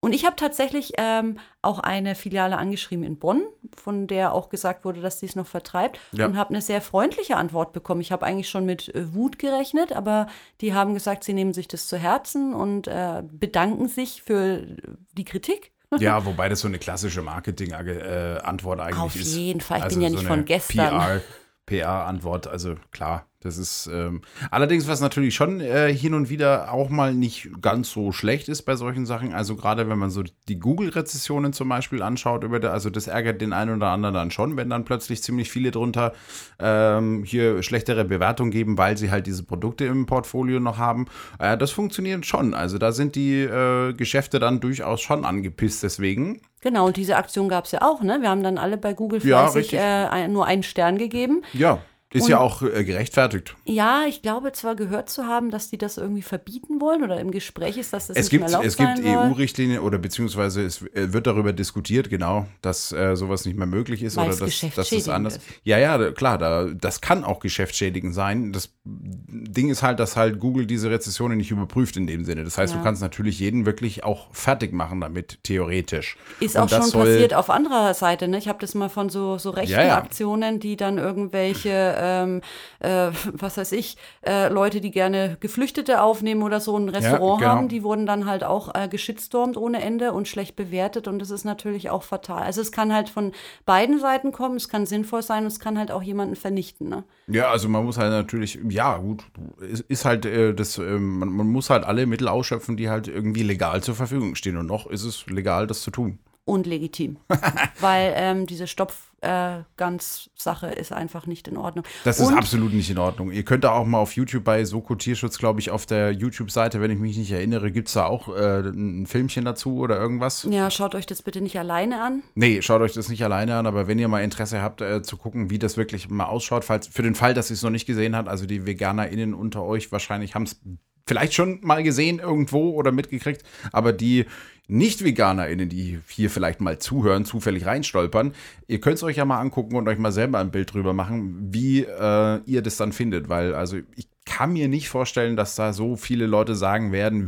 Und 0.00 0.14
ich 0.14 0.24
habe 0.24 0.36
tatsächlich 0.36 0.92
ähm, 0.96 1.38
auch 1.60 1.80
eine 1.80 2.14
Filiale 2.14 2.56
angeschrieben 2.56 3.04
in 3.04 3.18
Bonn, 3.18 3.42
von 3.74 4.06
der 4.06 4.32
auch 4.32 4.48
gesagt 4.48 4.84
wurde, 4.84 5.00
dass 5.00 5.18
sie 5.20 5.26
es 5.26 5.34
noch 5.36 5.46
vertreibt 5.46 5.98
Ja. 6.12 6.24
und 6.24 6.36
habe 6.36 6.50
eine 6.50 6.62
sehr 6.62 6.80
freundliche 6.80 7.36
Antwort 7.36 7.72
bekommen. 7.72 8.00
Ich 8.00 8.12
habe 8.12 8.24
eigentlich 8.24 8.48
schon 8.48 8.64
mit 8.64 8.94
äh, 8.94 9.12
Wut 9.12 9.38
gerechnet, 9.38 9.92
aber 9.92 10.28
die 10.60 10.72
haben 10.72 10.94
gesagt, 10.94 11.24
sie 11.24 11.34
nehmen 11.34 11.52
sich 11.52 11.68
das 11.68 11.88
zu 11.88 11.98
Herzen 11.98 12.54
und 12.54 12.86
äh, 12.86 13.22
bedanken 13.28 13.88
sich 13.88 14.22
für 14.22 14.66
die 15.12 15.24
Kritik. 15.24 15.72
Ja, 15.98 16.24
wobei 16.24 16.48
das 16.48 16.60
so 16.60 16.68
eine 16.68 16.78
klassische 16.78 17.22
Marketing-Antwort 17.22 18.80
eigentlich 18.80 18.98
Auf 18.98 19.16
ist. 19.16 19.34
jeden 19.34 19.60
Fall. 19.60 19.78
Ich 19.78 19.84
also 19.84 19.96
bin 19.96 20.02
ja 20.02 20.10
so 20.10 20.16
nicht 20.16 20.26
von 20.26 20.44
gestern. 20.44 20.90
PR, 20.90 21.20
PR-Antwort, 21.66 22.46
also 22.46 22.76
klar, 22.90 23.26
das 23.40 23.56
ist 23.56 23.88
ähm, 23.92 24.22
allerdings, 24.50 24.88
was 24.88 25.00
natürlich 25.00 25.34
schon 25.36 25.60
äh, 25.60 25.94
hin 25.94 26.14
und 26.14 26.28
wieder 26.28 26.72
auch 26.72 26.88
mal 26.88 27.14
nicht 27.14 27.50
ganz 27.60 27.90
so 27.90 28.10
schlecht 28.10 28.48
ist 28.48 28.62
bei 28.62 28.74
solchen 28.74 29.06
Sachen. 29.06 29.32
Also 29.32 29.54
gerade 29.54 29.88
wenn 29.88 29.98
man 29.98 30.10
so 30.10 30.24
die 30.48 30.58
Google-Rezessionen 30.58 31.52
zum 31.52 31.68
Beispiel 31.68 32.02
anschaut, 32.02 32.42
über 32.42 32.58
der, 32.58 32.72
also 32.72 32.90
das 32.90 33.06
ärgert 33.06 33.40
den 33.40 33.52
einen 33.52 33.76
oder 33.76 33.88
anderen 33.88 34.14
dann 34.14 34.32
schon, 34.32 34.56
wenn 34.56 34.68
dann 34.70 34.84
plötzlich 34.84 35.22
ziemlich 35.22 35.50
viele 35.50 35.70
drunter 35.70 36.14
ähm, 36.58 37.22
hier 37.22 37.62
schlechtere 37.62 38.04
Bewertungen 38.04 38.50
geben, 38.50 38.76
weil 38.76 38.96
sie 38.96 39.12
halt 39.12 39.28
diese 39.28 39.44
Produkte 39.44 39.84
im 39.84 40.06
Portfolio 40.06 40.58
noch 40.58 40.78
haben. 40.78 41.06
Äh, 41.38 41.56
das 41.56 41.70
funktioniert 41.70 42.26
schon. 42.26 42.54
Also 42.54 42.78
da 42.78 42.90
sind 42.90 43.14
die 43.14 43.42
äh, 43.42 43.92
Geschäfte 43.92 44.40
dann 44.40 44.58
durchaus 44.58 45.00
schon 45.00 45.24
angepisst 45.24 45.84
deswegen. 45.84 46.40
Genau, 46.60 46.86
und 46.86 46.96
diese 46.96 47.14
Aktion 47.14 47.48
gab 47.48 47.66
es 47.66 47.70
ja 47.70 47.82
auch, 47.82 48.02
ne? 48.02 48.18
Wir 48.20 48.30
haben 48.30 48.42
dann 48.42 48.58
alle 48.58 48.76
bei 48.76 48.94
Google 48.94 49.20
Ja, 49.24 49.46
fleißig 49.46 49.74
richtig. 49.74 49.80
äh, 49.80 50.26
nur 50.26 50.46
einen 50.46 50.64
Stern 50.64 50.98
gegeben. 50.98 51.42
Ja, 51.52 51.78
ist 52.12 52.22
Und- 52.24 52.30
ja 52.30 52.38
auch 52.40 52.62
äh, 52.62 52.84
gerechtfertigt. 52.84 53.54
Ja, 53.64 54.04
ich 54.08 54.22
glaube 54.22 54.52
zwar 54.52 54.74
gehört 54.76 55.10
zu 55.10 55.24
haben, 55.26 55.50
dass 55.50 55.68
die 55.68 55.76
das 55.76 55.98
irgendwie 55.98 56.22
verbieten 56.22 56.80
wollen 56.80 57.02
oder 57.02 57.20
im 57.20 57.30
Gespräch 57.30 57.76
ist, 57.76 57.92
dass 57.92 58.06
das 58.06 58.16
Es 58.16 58.22
nicht 58.24 58.30
gibt, 58.30 58.44
mehr 58.44 58.50
erlaubt 58.50 58.66
es 58.66 58.76
gibt. 58.76 59.04
EU-Richtlinien 59.04 59.80
oder 59.80 59.98
beziehungsweise 59.98 60.64
es 60.64 60.82
äh, 60.94 61.12
wird 61.12 61.26
darüber 61.26 61.52
diskutiert, 61.52 62.08
genau, 62.08 62.46
dass 62.62 62.92
äh, 62.92 63.14
sowas 63.14 63.44
nicht 63.44 63.58
mehr 63.58 63.66
möglich 63.66 64.02
ist 64.02 64.16
Weil 64.16 64.28
oder 64.28 64.36
dass, 64.46 64.60
dass 64.74 64.88
das 64.90 65.08
anders. 65.08 65.36
ist. 65.36 65.42
Ja, 65.64 65.78
ja, 65.78 66.10
klar, 66.12 66.38
da, 66.38 66.64
das 66.66 67.00
kann 67.02 67.24
auch 67.24 67.40
geschäftsschädigend 67.40 68.14
sein. 68.14 68.52
Das 68.52 68.70
Ding 68.84 69.68
ist 69.68 69.82
halt, 69.82 70.00
dass 70.00 70.16
halt 70.16 70.38
Google 70.40 70.64
diese 70.66 70.90
Rezessionen 70.90 71.36
nicht 71.36 71.50
überprüft 71.50 71.96
in 71.98 72.06
dem 72.06 72.24
Sinne. 72.24 72.44
Das 72.44 72.56
heißt, 72.56 72.72
Ja. 72.72 72.78
du 72.78 72.84
kannst 72.84 73.02
natürlich 73.02 73.38
jeden 73.38 73.66
wirklich 73.66 74.02
auch 74.04 74.28
fertig 74.34 74.72
machen 74.72 75.00
damit, 75.02 75.40
theoretisch. 75.42 76.16
Ist 76.40 76.56
Und 76.56 76.62
auch 76.62 76.68
schon 76.70 76.82
soll- 76.84 77.04
passiert 77.06 77.34
auf 77.34 77.50
anderer 77.50 77.92
Seite. 77.92 78.28
Ne? 78.28 78.38
Ich 78.38 78.48
habe 78.48 78.58
das 78.60 78.74
mal 78.74 78.88
von 78.88 79.10
so, 79.10 79.36
so 79.36 79.50
rechten 79.50 79.72
Ja, 79.72 79.84
ja. 79.84 79.98
Aktionen, 79.98 80.58
die 80.58 80.76
dann 80.76 80.96
irgendwelche, 80.96 81.96
ähm, 81.98 82.40
äh, 82.80 83.10
was 83.32 83.56
weiß 83.56 83.72
ich, 83.72 83.96
äh, 84.26 84.48
Leute, 84.48 84.80
die 84.80 84.90
gerne 84.90 85.36
Geflüchtete 85.40 86.02
aufnehmen 86.02 86.42
oder 86.42 86.60
so 86.60 86.76
ein 86.76 86.88
Restaurant 86.88 87.40
genau. 87.40 87.52
haben, 87.52 87.68
die 87.68 87.82
wurden 87.82 88.06
dann 88.06 88.26
halt 88.26 88.44
auch 88.44 88.74
äh, 88.74 88.88
geschitstormt 88.88 89.56
ohne 89.56 89.82
Ende 89.82 90.12
und 90.12 90.28
schlecht 90.28 90.56
bewertet. 90.56 91.08
Und 91.08 91.18
das 91.18 91.30
ist 91.30 91.44
natürlich 91.44 91.90
auch 91.90 92.02
fatal. 92.02 92.42
Also 92.42 92.60
es 92.60 92.72
kann 92.72 92.92
halt 92.92 93.08
von 93.08 93.32
beiden 93.66 93.98
Seiten 94.00 94.32
kommen, 94.32 94.56
es 94.56 94.68
kann 94.68 94.86
sinnvoll 94.86 95.22
sein 95.22 95.42
und 95.42 95.48
es 95.48 95.60
kann 95.60 95.78
halt 95.78 95.90
auch 95.90 96.02
jemanden 96.02 96.36
vernichten. 96.36 96.88
Ne? 96.88 97.04
Ja, 97.26 97.50
also 97.50 97.68
man 97.68 97.84
muss 97.84 97.98
halt 97.98 98.10
natürlich, 98.10 98.58
ja 98.68 98.96
gut, 98.98 99.24
ist, 99.60 99.80
ist 99.88 100.04
halt 100.04 100.24
äh, 100.26 100.54
das, 100.54 100.78
ähm, 100.78 101.18
man, 101.18 101.28
man 101.28 101.46
muss 101.46 101.70
halt 101.70 101.84
alle 101.84 102.06
Mittel 102.06 102.28
ausschöpfen, 102.28 102.76
die 102.76 102.88
halt 102.88 103.08
irgendwie 103.08 103.42
legal 103.42 103.82
zur 103.82 103.94
Verfügung 103.94 104.34
stehen. 104.34 104.56
Und 104.56 104.66
noch 104.66 104.86
ist 104.86 105.04
es 105.04 105.26
legal, 105.26 105.66
das 105.66 105.82
zu 105.82 105.90
tun. 105.90 106.18
Und 106.48 106.66
legitim. 106.66 107.18
Weil 107.80 108.14
ähm, 108.16 108.46
diese 108.46 108.66
Stopf-Ganz-Sache 108.66 110.68
ist 110.68 110.94
einfach 110.94 111.26
nicht 111.26 111.46
in 111.46 111.58
Ordnung. 111.58 111.84
Das 112.04 112.20
ist 112.20 112.28
und, 112.28 112.38
absolut 112.38 112.72
nicht 112.72 112.88
in 112.88 112.96
Ordnung. 112.96 113.30
Ihr 113.30 113.42
könnt 113.42 113.64
da 113.64 113.72
auch 113.72 113.84
mal 113.84 113.98
auf 113.98 114.12
YouTube 114.12 114.44
bei 114.44 114.64
Soko 114.64 114.94
Tierschutz, 114.94 115.36
glaube 115.36 115.60
ich, 115.60 115.70
auf 115.70 115.84
der 115.84 116.12
YouTube-Seite, 116.12 116.80
wenn 116.80 116.90
ich 116.90 116.98
mich 116.98 117.18
nicht 117.18 117.32
erinnere, 117.32 117.70
gibt 117.70 117.88
es 117.88 117.94
da 117.94 118.06
auch 118.06 118.34
äh, 118.34 118.60
ein 118.60 119.06
Filmchen 119.06 119.44
dazu 119.44 119.76
oder 119.76 120.00
irgendwas? 120.00 120.48
Ja, 120.50 120.70
schaut 120.70 120.94
euch 120.94 121.04
das 121.04 121.20
bitte 121.20 121.42
nicht 121.42 121.58
alleine 121.58 122.02
an. 122.02 122.22
Nee, 122.34 122.62
schaut 122.62 122.80
euch 122.80 122.94
das 122.94 123.10
nicht 123.10 123.22
alleine 123.22 123.56
an, 123.56 123.66
aber 123.66 123.86
wenn 123.86 123.98
ihr 123.98 124.08
mal 124.08 124.24
Interesse 124.24 124.62
habt, 124.62 124.80
äh, 124.80 125.02
zu 125.02 125.18
gucken, 125.18 125.50
wie 125.50 125.58
das 125.58 125.76
wirklich 125.76 126.08
mal 126.08 126.24
ausschaut, 126.24 126.64
falls, 126.64 126.86
für 126.86 127.02
den 127.02 127.14
Fall, 127.14 127.34
dass 127.34 127.50
ihr 127.50 127.54
es 127.54 127.62
noch 127.62 127.68
nicht 127.68 127.84
gesehen 127.84 128.16
habt, 128.16 128.26
also 128.26 128.46
die 128.46 128.64
VeganerInnen 128.64 129.34
unter 129.34 129.64
euch 129.64 129.92
wahrscheinlich 129.92 130.34
haben 130.34 130.44
es 130.44 130.58
vielleicht 131.06 131.34
schon 131.34 131.60
mal 131.62 131.82
gesehen 131.82 132.20
irgendwo 132.20 132.70
oder 132.70 132.90
mitgekriegt, 132.90 133.42
aber 133.70 133.92
die 133.92 134.24
Nicht-VeganerInnen, 134.68 135.68
die 135.68 135.98
hier 136.08 136.30
vielleicht 136.30 136.60
mal 136.60 136.78
zuhören, 136.78 137.24
zufällig 137.24 137.66
reinstolpern, 137.66 138.34
ihr 138.66 138.80
könnt 138.80 138.96
es 138.96 139.02
euch 139.02 139.16
ja 139.16 139.24
mal 139.24 139.40
angucken 139.40 139.76
und 139.76 139.88
euch 139.88 139.98
mal 139.98 140.12
selber 140.12 140.38
ein 140.38 140.50
Bild 140.50 140.72
drüber 140.72 140.92
machen, 140.92 141.52
wie 141.52 141.80
äh, 141.84 142.40
ihr 142.44 142.62
das 142.62 142.76
dann 142.76 142.92
findet, 142.92 143.28
weil 143.28 143.54
also 143.54 143.78
ich 143.96 144.08
kann 144.28 144.52
mir 144.52 144.68
nicht 144.68 144.88
vorstellen, 144.88 145.36
dass 145.36 145.54
da 145.56 145.72
so 145.72 145.96
viele 145.96 146.26
Leute 146.26 146.54
sagen 146.54 146.92
werden, 146.92 147.26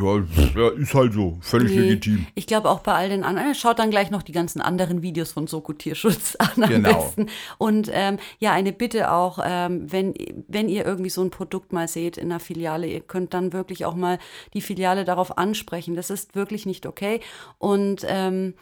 ja, 0.55 0.69
ist 0.71 0.95
halt 0.95 1.15
so, 1.15 1.39
völlig 1.41 1.73
Nee. 1.73 1.81
legitim. 1.81 2.27
Ich 2.35 2.47
glaube 2.47 2.69
auch 2.69 2.81
bei 2.81 2.93
all 2.93 3.09
den 3.09 3.25
anderen. 3.25 3.55
Schaut 3.55 3.79
dann 3.79 3.91
gleich 3.91 4.11
noch 4.11 4.23
die 4.23 4.33
ganzen 4.33 4.61
anderen 4.61 5.01
Videos 5.03 5.33
von 5.33 5.47
Soko 5.47 5.73
Tierschutz 5.73 6.37
an 6.39 6.63
am 6.63 6.69
Genau. 6.71 6.93
besten. 6.95 7.27
Und 7.59 7.91
ähm, 7.93 8.19
ja, 8.39 8.53
eine 8.53 8.73
Bitte 8.73 9.11
auch, 9.13 9.39
ähm, 9.43 9.91
wenn, 9.91 10.15
wenn 10.47 10.69
ihr 10.69 10.85
irgendwie 10.85 11.11
so 11.11 11.23
ein 11.23 11.31
Produkt 11.31 11.73
mal 11.73 11.89
seht 11.89 12.19
in 12.19 12.31
einer 12.31 12.41
Filiale, 12.41 12.87
ihr 12.87 13.01
könnt 13.01 13.33
dann 13.35 13.53
wirklich 13.53 13.85
auch 13.87 13.95
mal 13.95 14.19
die 14.55 14.61
Filiale 14.61 15.05
darauf 15.05 15.39
ansprechen. 15.39 15.97
Das 15.97 16.11
ist 16.11 16.35
wirklich 16.35 16.67
nicht 16.67 16.87
okay. 16.87 17.21
Und 17.59 18.05
ähm, 18.07 18.55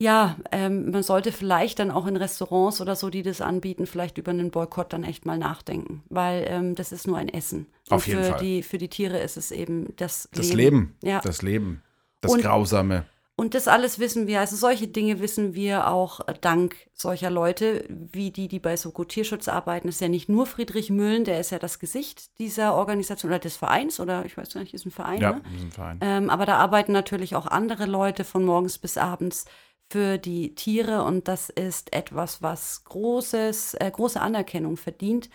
ja, 0.00 0.36
ähm, 0.52 0.90
man 0.92 1.02
sollte 1.02 1.32
vielleicht 1.32 1.80
dann 1.80 1.90
auch 1.90 2.06
in 2.06 2.16
Restaurants 2.16 2.80
oder 2.80 2.94
so, 2.94 3.10
die 3.10 3.22
das 3.22 3.40
anbieten, 3.40 3.86
vielleicht 3.86 4.16
über 4.18 4.30
einen 4.30 4.50
Boykott 4.52 4.92
dann 4.92 5.02
echt 5.02 5.26
mal 5.26 5.38
nachdenken, 5.38 6.02
weil 6.08 6.44
ähm, 6.48 6.74
das 6.76 6.92
ist 6.92 7.06
nur 7.06 7.18
ein 7.18 7.28
Essen. 7.28 7.66
Auf 7.90 8.06
jeden 8.06 8.22
für 8.22 8.30
Fall. 8.30 8.40
Die, 8.40 8.62
für 8.62 8.78
die 8.78 8.88
Tiere 8.88 9.18
ist 9.18 9.36
es 9.36 9.50
eben 9.50 9.92
das, 9.96 10.28
Das 10.32 10.52
Leben, 10.52 10.94
Ja. 11.02 11.20
das 11.20 11.42
Leben, 11.42 11.82
das 12.20 12.32
Und- 12.32 12.42
Grausame. 12.42 13.06
Und 13.40 13.54
das 13.54 13.68
alles 13.68 14.00
wissen 14.00 14.26
wir, 14.26 14.40
also 14.40 14.56
solche 14.56 14.88
Dinge 14.88 15.20
wissen 15.20 15.54
wir 15.54 15.86
auch 15.86 16.18
dank 16.40 16.74
solcher 16.92 17.30
Leute, 17.30 17.84
wie 17.88 18.32
die, 18.32 18.48
die 18.48 18.58
bei 18.58 18.76
Soko 18.76 19.04
Tierschutz 19.04 19.46
arbeiten. 19.46 19.86
Das 19.86 19.94
ist 19.94 20.00
ja 20.00 20.08
nicht 20.08 20.28
nur 20.28 20.44
Friedrich 20.44 20.90
Müllen, 20.90 21.22
der 21.22 21.38
ist 21.38 21.50
ja 21.52 21.60
das 21.60 21.78
Gesicht 21.78 22.36
dieser 22.40 22.74
Organisation 22.74 23.30
oder 23.30 23.38
des 23.38 23.56
Vereins 23.56 24.00
oder 24.00 24.24
ich 24.24 24.36
weiß 24.36 24.56
nicht, 24.56 24.74
ist 24.74 24.86
ein 24.86 24.90
Verein, 24.90 25.20
Ja, 25.20 25.32
ne? 25.34 25.42
wir 25.52 25.58
sind 25.60 25.72
Verein. 25.72 25.98
Ähm, 26.02 26.30
aber 26.30 26.46
da 26.46 26.56
arbeiten 26.56 26.90
natürlich 26.90 27.36
auch 27.36 27.46
andere 27.46 27.86
Leute 27.86 28.24
von 28.24 28.44
morgens 28.44 28.76
bis 28.78 28.98
abends 28.98 29.44
für 29.90 30.18
die 30.18 30.54
Tiere 30.54 31.02
und 31.04 31.28
das 31.28 31.50
ist 31.50 31.92
etwas, 31.92 32.42
was 32.42 32.84
großes, 32.84 33.74
äh, 33.74 33.90
große 33.90 34.20
Anerkennung 34.20 34.76
verdient. 34.76 35.30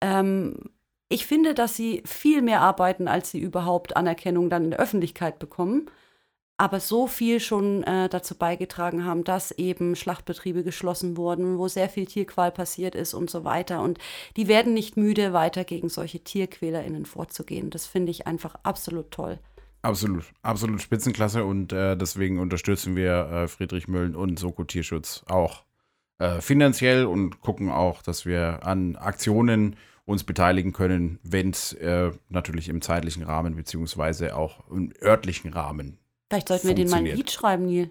Ähm, 0.00 0.56
ich 1.08 1.26
finde, 1.26 1.54
dass 1.54 1.76
sie 1.76 2.02
viel 2.06 2.42
mehr 2.42 2.62
arbeiten, 2.62 3.06
als 3.06 3.30
sie 3.30 3.38
überhaupt 3.40 3.96
Anerkennung 3.96 4.50
dann 4.50 4.64
in 4.64 4.70
der 4.70 4.80
Öffentlichkeit 4.80 5.38
bekommen. 5.38 5.90
Aber 6.56 6.80
so 6.80 7.06
viel 7.06 7.40
schon 7.40 7.82
äh, 7.84 8.08
dazu 8.08 8.36
beigetragen 8.36 9.04
haben, 9.04 9.24
dass 9.24 9.50
eben 9.52 9.96
Schlachtbetriebe 9.96 10.62
geschlossen 10.62 11.16
wurden, 11.16 11.58
wo 11.58 11.68
sehr 11.68 11.88
viel 11.88 12.06
Tierqual 12.06 12.52
passiert 12.52 12.94
ist 12.94 13.14
und 13.14 13.30
so 13.30 13.44
weiter. 13.44 13.82
Und 13.82 13.98
die 14.36 14.48
werden 14.48 14.74
nicht 14.74 14.96
müde, 14.96 15.32
weiter 15.32 15.64
gegen 15.64 15.88
solche 15.88 16.20
TierquälerInnen 16.20 17.04
vorzugehen. 17.04 17.70
Das 17.70 17.86
finde 17.86 18.10
ich 18.10 18.26
einfach 18.26 18.54
absolut 18.62 19.10
toll. 19.10 19.38
Absolut, 19.82 20.24
absolut 20.42 20.80
Spitzenklasse 20.80 21.44
und 21.44 21.72
äh, 21.72 21.96
deswegen 21.96 22.38
unterstützen 22.38 22.94
wir 22.94 23.12
äh, 23.30 23.48
Friedrich 23.48 23.88
Müllen 23.88 24.14
und 24.14 24.38
Soko 24.38 24.62
Tierschutz 24.62 25.24
auch 25.28 25.64
äh, 26.18 26.40
finanziell 26.40 27.04
und 27.04 27.40
gucken 27.40 27.68
auch, 27.68 28.00
dass 28.00 28.24
wir 28.24 28.60
an 28.64 28.94
Aktionen 28.94 29.76
uns 30.04 30.22
beteiligen 30.22 30.72
können, 30.72 31.18
wenn 31.24 31.50
es 31.50 31.72
äh, 31.72 32.12
natürlich 32.28 32.68
im 32.68 32.80
zeitlichen 32.80 33.24
Rahmen 33.24 33.56
beziehungsweise 33.56 34.36
auch 34.36 34.68
im 34.70 34.92
örtlichen 35.02 35.52
Rahmen. 35.52 35.98
Vielleicht 36.30 36.48
sollten 36.48 36.68
wir 36.68 36.74
den 36.74 36.88
mal 36.88 36.98
ein. 36.98 37.06
Lied 37.06 37.30
schreiben, 37.30 37.66
Neil. 37.66 37.90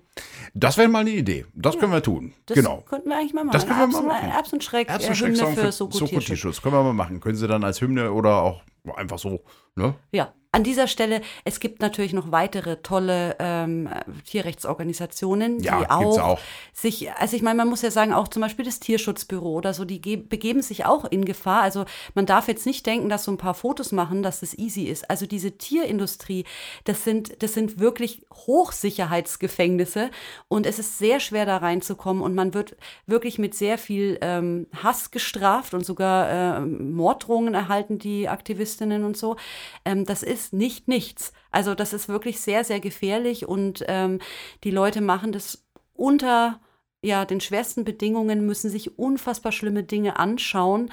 Das 0.53 0.77
wäre 0.77 0.87
mal 0.87 0.99
eine 0.99 1.11
Idee. 1.11 1.45
Das 1.53 1.77
können 1.77 1.91
wir 1.91 2.01
tun. 2.01 2.33
Das 2.47 2.55
genau. 2.55 2.81
könnten 2.87 3.09
wir 3.09 3.17
eigentlich 3.17 3.33
mal 3.33 3.43
machen. 3.43 3.53
Das 3.53 3.67
können 3.67 3.79
wir 3.79 3.87
mal 3.87 3.93
Erbsen, 3.93 4.07
machen. 4.07 4.29
Erbsen 4.29 4.61
Schreck, 4.61 4.87
äh, 4.87 4.93
Hymne 4.93 5.03
Erbsenschrecksong 5.03 5.55
für 5.55 5.61
für 5.61 5.71
Soko. 5.71 6.19
Tierschutz. 6.19 6.61
Können 6.61 6.73
wir 6.73 6.83
mal 6.83 6.93
machen. 6.93 7.19
Können 7.19 7.35
Sie 7.35 7.47
dann 7.47 7.63
als 7.63 7.81
Hymne 7.81 8.11
oder 8.13 8.41
auch 8.41 8.63
einfach 8.95 9.19
so, 9.19 9.41
ne? 9.75 9.93
Ja, 10.11 10.33
an 10.53 10.65
dieser 10.65 10.87
Stelle, 10.87 11.21
es 11.45 11.61
gibt 11.61 11.81
natürlich 11.81 12.11
noch 12.11 12.31
weitere 12.33 12.81
tolle 12.83 13.37
ähm, 13.39 13.87
Tierrechtsorganisationen, 14.25 15.59
die 15.59 15.65
Ja, 15.65 15.89
auch, 15.89 16.19
auch. 16.19 16.39
sich, 16.73 17.09
also 17.13 17.37
ich 17.37 17.41
meine, 17.41 17.55
man 17.55 17.69
muss 17.69 17.83
ja 17.83 17.89
sagen, 17.89 18.11
auch 18.13 18.27
zum 18.27 18.41
Beispiel 18.41 18.65
das 18.65 18.81
Tierschutzbüro 18.81 19.53
oder 19.53 19.73
so, 19.73 19.85
die 19.85 20.01
ge- 20.01 20.17
begeben 20.17 20.61
sich 20.61 20.83
auch 20.85 21.05
in 21.05 21.23
Gefahr. 21.23 21.61
Also 21.61 21.85
man 22.15 22.25
darf 22.25 22.49
jetzt 22.49 22.65
nicht 22.65 22.85
denken, 22.85 23.07
dass 23.07 23.23
so 23.23 23.31
ein 23.31 23.37
paar 23.37 23.53
Fotos 23.53 23.93
machen, 23.93 24.23
dass 24.23 24.41
das 24.41 24.53
easy 24.57 24.83
ist. 24.83 25.09
Also 25.09 25.25
diese 25.25 25.57
Tierindustrie, 25.57 26.43
das 26.83 27.05
sind, 27.05 27.41
das 27.41 27.53
sind 27.53 27.79
wirklich 27.79 28.21
Hochsicherheitsgefängnisse 28.33 30.11
und 30.49 30.65
es 30.65 30.79
ist 30.79 30.97
sehr 30.97 31.21
schwer 31.21 31.45
da 31.45 31.57
reinzukommen 31.57 32.21
und 32.21 32.35
man 32.35 32.53
wird 32.53 32.75
wirklich 33.07 33.39
mit 33.39 33.55
sehr 33.55 33.77
viel 33.77 34.17
ähm, 34.21 34.67
Hass 34.83 35.11
gestraft 35.11 35.73
und 35.73 35.85
sogar 35.85 36.57
ähm, 36.59 36.93
Morddrohungen 36.93 37.53
erhalten 37.53 37.99
die 37.99 38.27
Aktivistinnen 38.27 39.05
und 39.05 39.15
so. 39.15 39.37
Ähm, 39.85 40.05
das 40.05 40.23
ist 40.23 40.40
nicht 40.51 40.87
nichts. 40.87 41.33
Also 41.51 41.75
das 41.75 41.93
ist 41.93 42.09
wirklich 42.09 42.39
sehr, 42.39 42.63
sehr 42.63 42.79
gefährlich 42.79 43.47
und 43.47 43.83
ähm, 43.87 44.19
die 44.63 44.71
Leute 44.71 45.01
machen 45.01 45.31
das 45.31 45.65
unter 45.93 46.59
ja, 47.03 47.25
den 47.25 47.41
schwersten 47.41 47.83
Bedingungen, 47.83 48.45
müssen 48.45 48.69
sich 48.69 48.99
unfassbar 48.99 49.51
schlimme 49.51 49.83
Dinge 49.83 50.19
anschauen. 50.19 50.91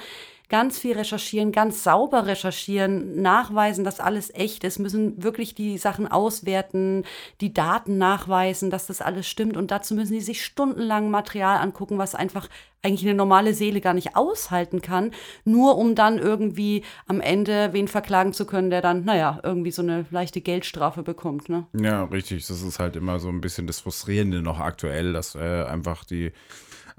Ganz 0.49 0.79
viel 0.79 0.97
recherchieren, 0.97 1.51
ganz 1.51 1.83
sauber 1.83 2.25
recherchieren, 2.25 3.21
nachweisen, 3.21 3.83
dass 3.83 3.99
alles 3.99 4.33
echt 4.33 4.63
ist, 4.63 4.79
müssen 4.79 5.23
wirklich 5.23 5.53
die 5.55 5.77
Sachen 5.77 6.07
auswerten, 6.07 7.05
die 7.39 7.53
Daten 7.53 7.97
nachweisen, 7.97 8.71
dass 8.71 8.87
das 8.87 9.01
alles 9.01 9.27
stimmt. 9.27 9.55
Und 9.55 9.71
dazu 9.71 9.93
müssen 9.93 10.13
die 10.13 10.21
sich 10.21 10.43
stundenlang 10.43 11.11
Material 11.11 11.59
angucken, 11.59 11.99
was 11.99 12.15
einfach 12.15 12.49
eigentlich 12.81 13.07
eine 13.07 13.15
normale 13.15 13.53
Seele 13.53 13.81
gar 13.81 13.93
nicht 13.93 14.15
aushalten 14.15 14.81
kann, 14.81 15.11
nur 15.43 15.77
um 15.77 15.95
dann 15.95 16.17
irgendwie 16.17 16.83
am 17.07 17.19
Ende 17.21 17.69
wen 17.73 17.87
verklagen 17.87 18.33
zu 18.33 18.45
können, 18.45 18.69
der 18.69 18.81
dann, 18.81 19.03
naja, 19.03 19.39
irgendwie 19.43 19.71
so 19.71 19.81
eine 19.81 20.05
leichte 20.11 20.41
Geldstrafe 20.41 21.03
bekommt. 21.03 21.49
Ne? 21.49 21.67
Ja, 21.73 22.05
richtig. 22.05 22.47
Das 22.47 22.61
ist 22.61 22.79
halt 22.79 22.95
immer 22.95 23.19
so 23.19 23.27
ein 23.29 23.41
bisschen 23.41 23.67
das 23.67 23.81
Frustrierende 23.81 24.41
noch 24.41 24.59
aktuell, 24.59 25.13
dass 25.13 25.35
äh, 25.35 25.63
einfach 25.65 26.05
die 26.05 26.31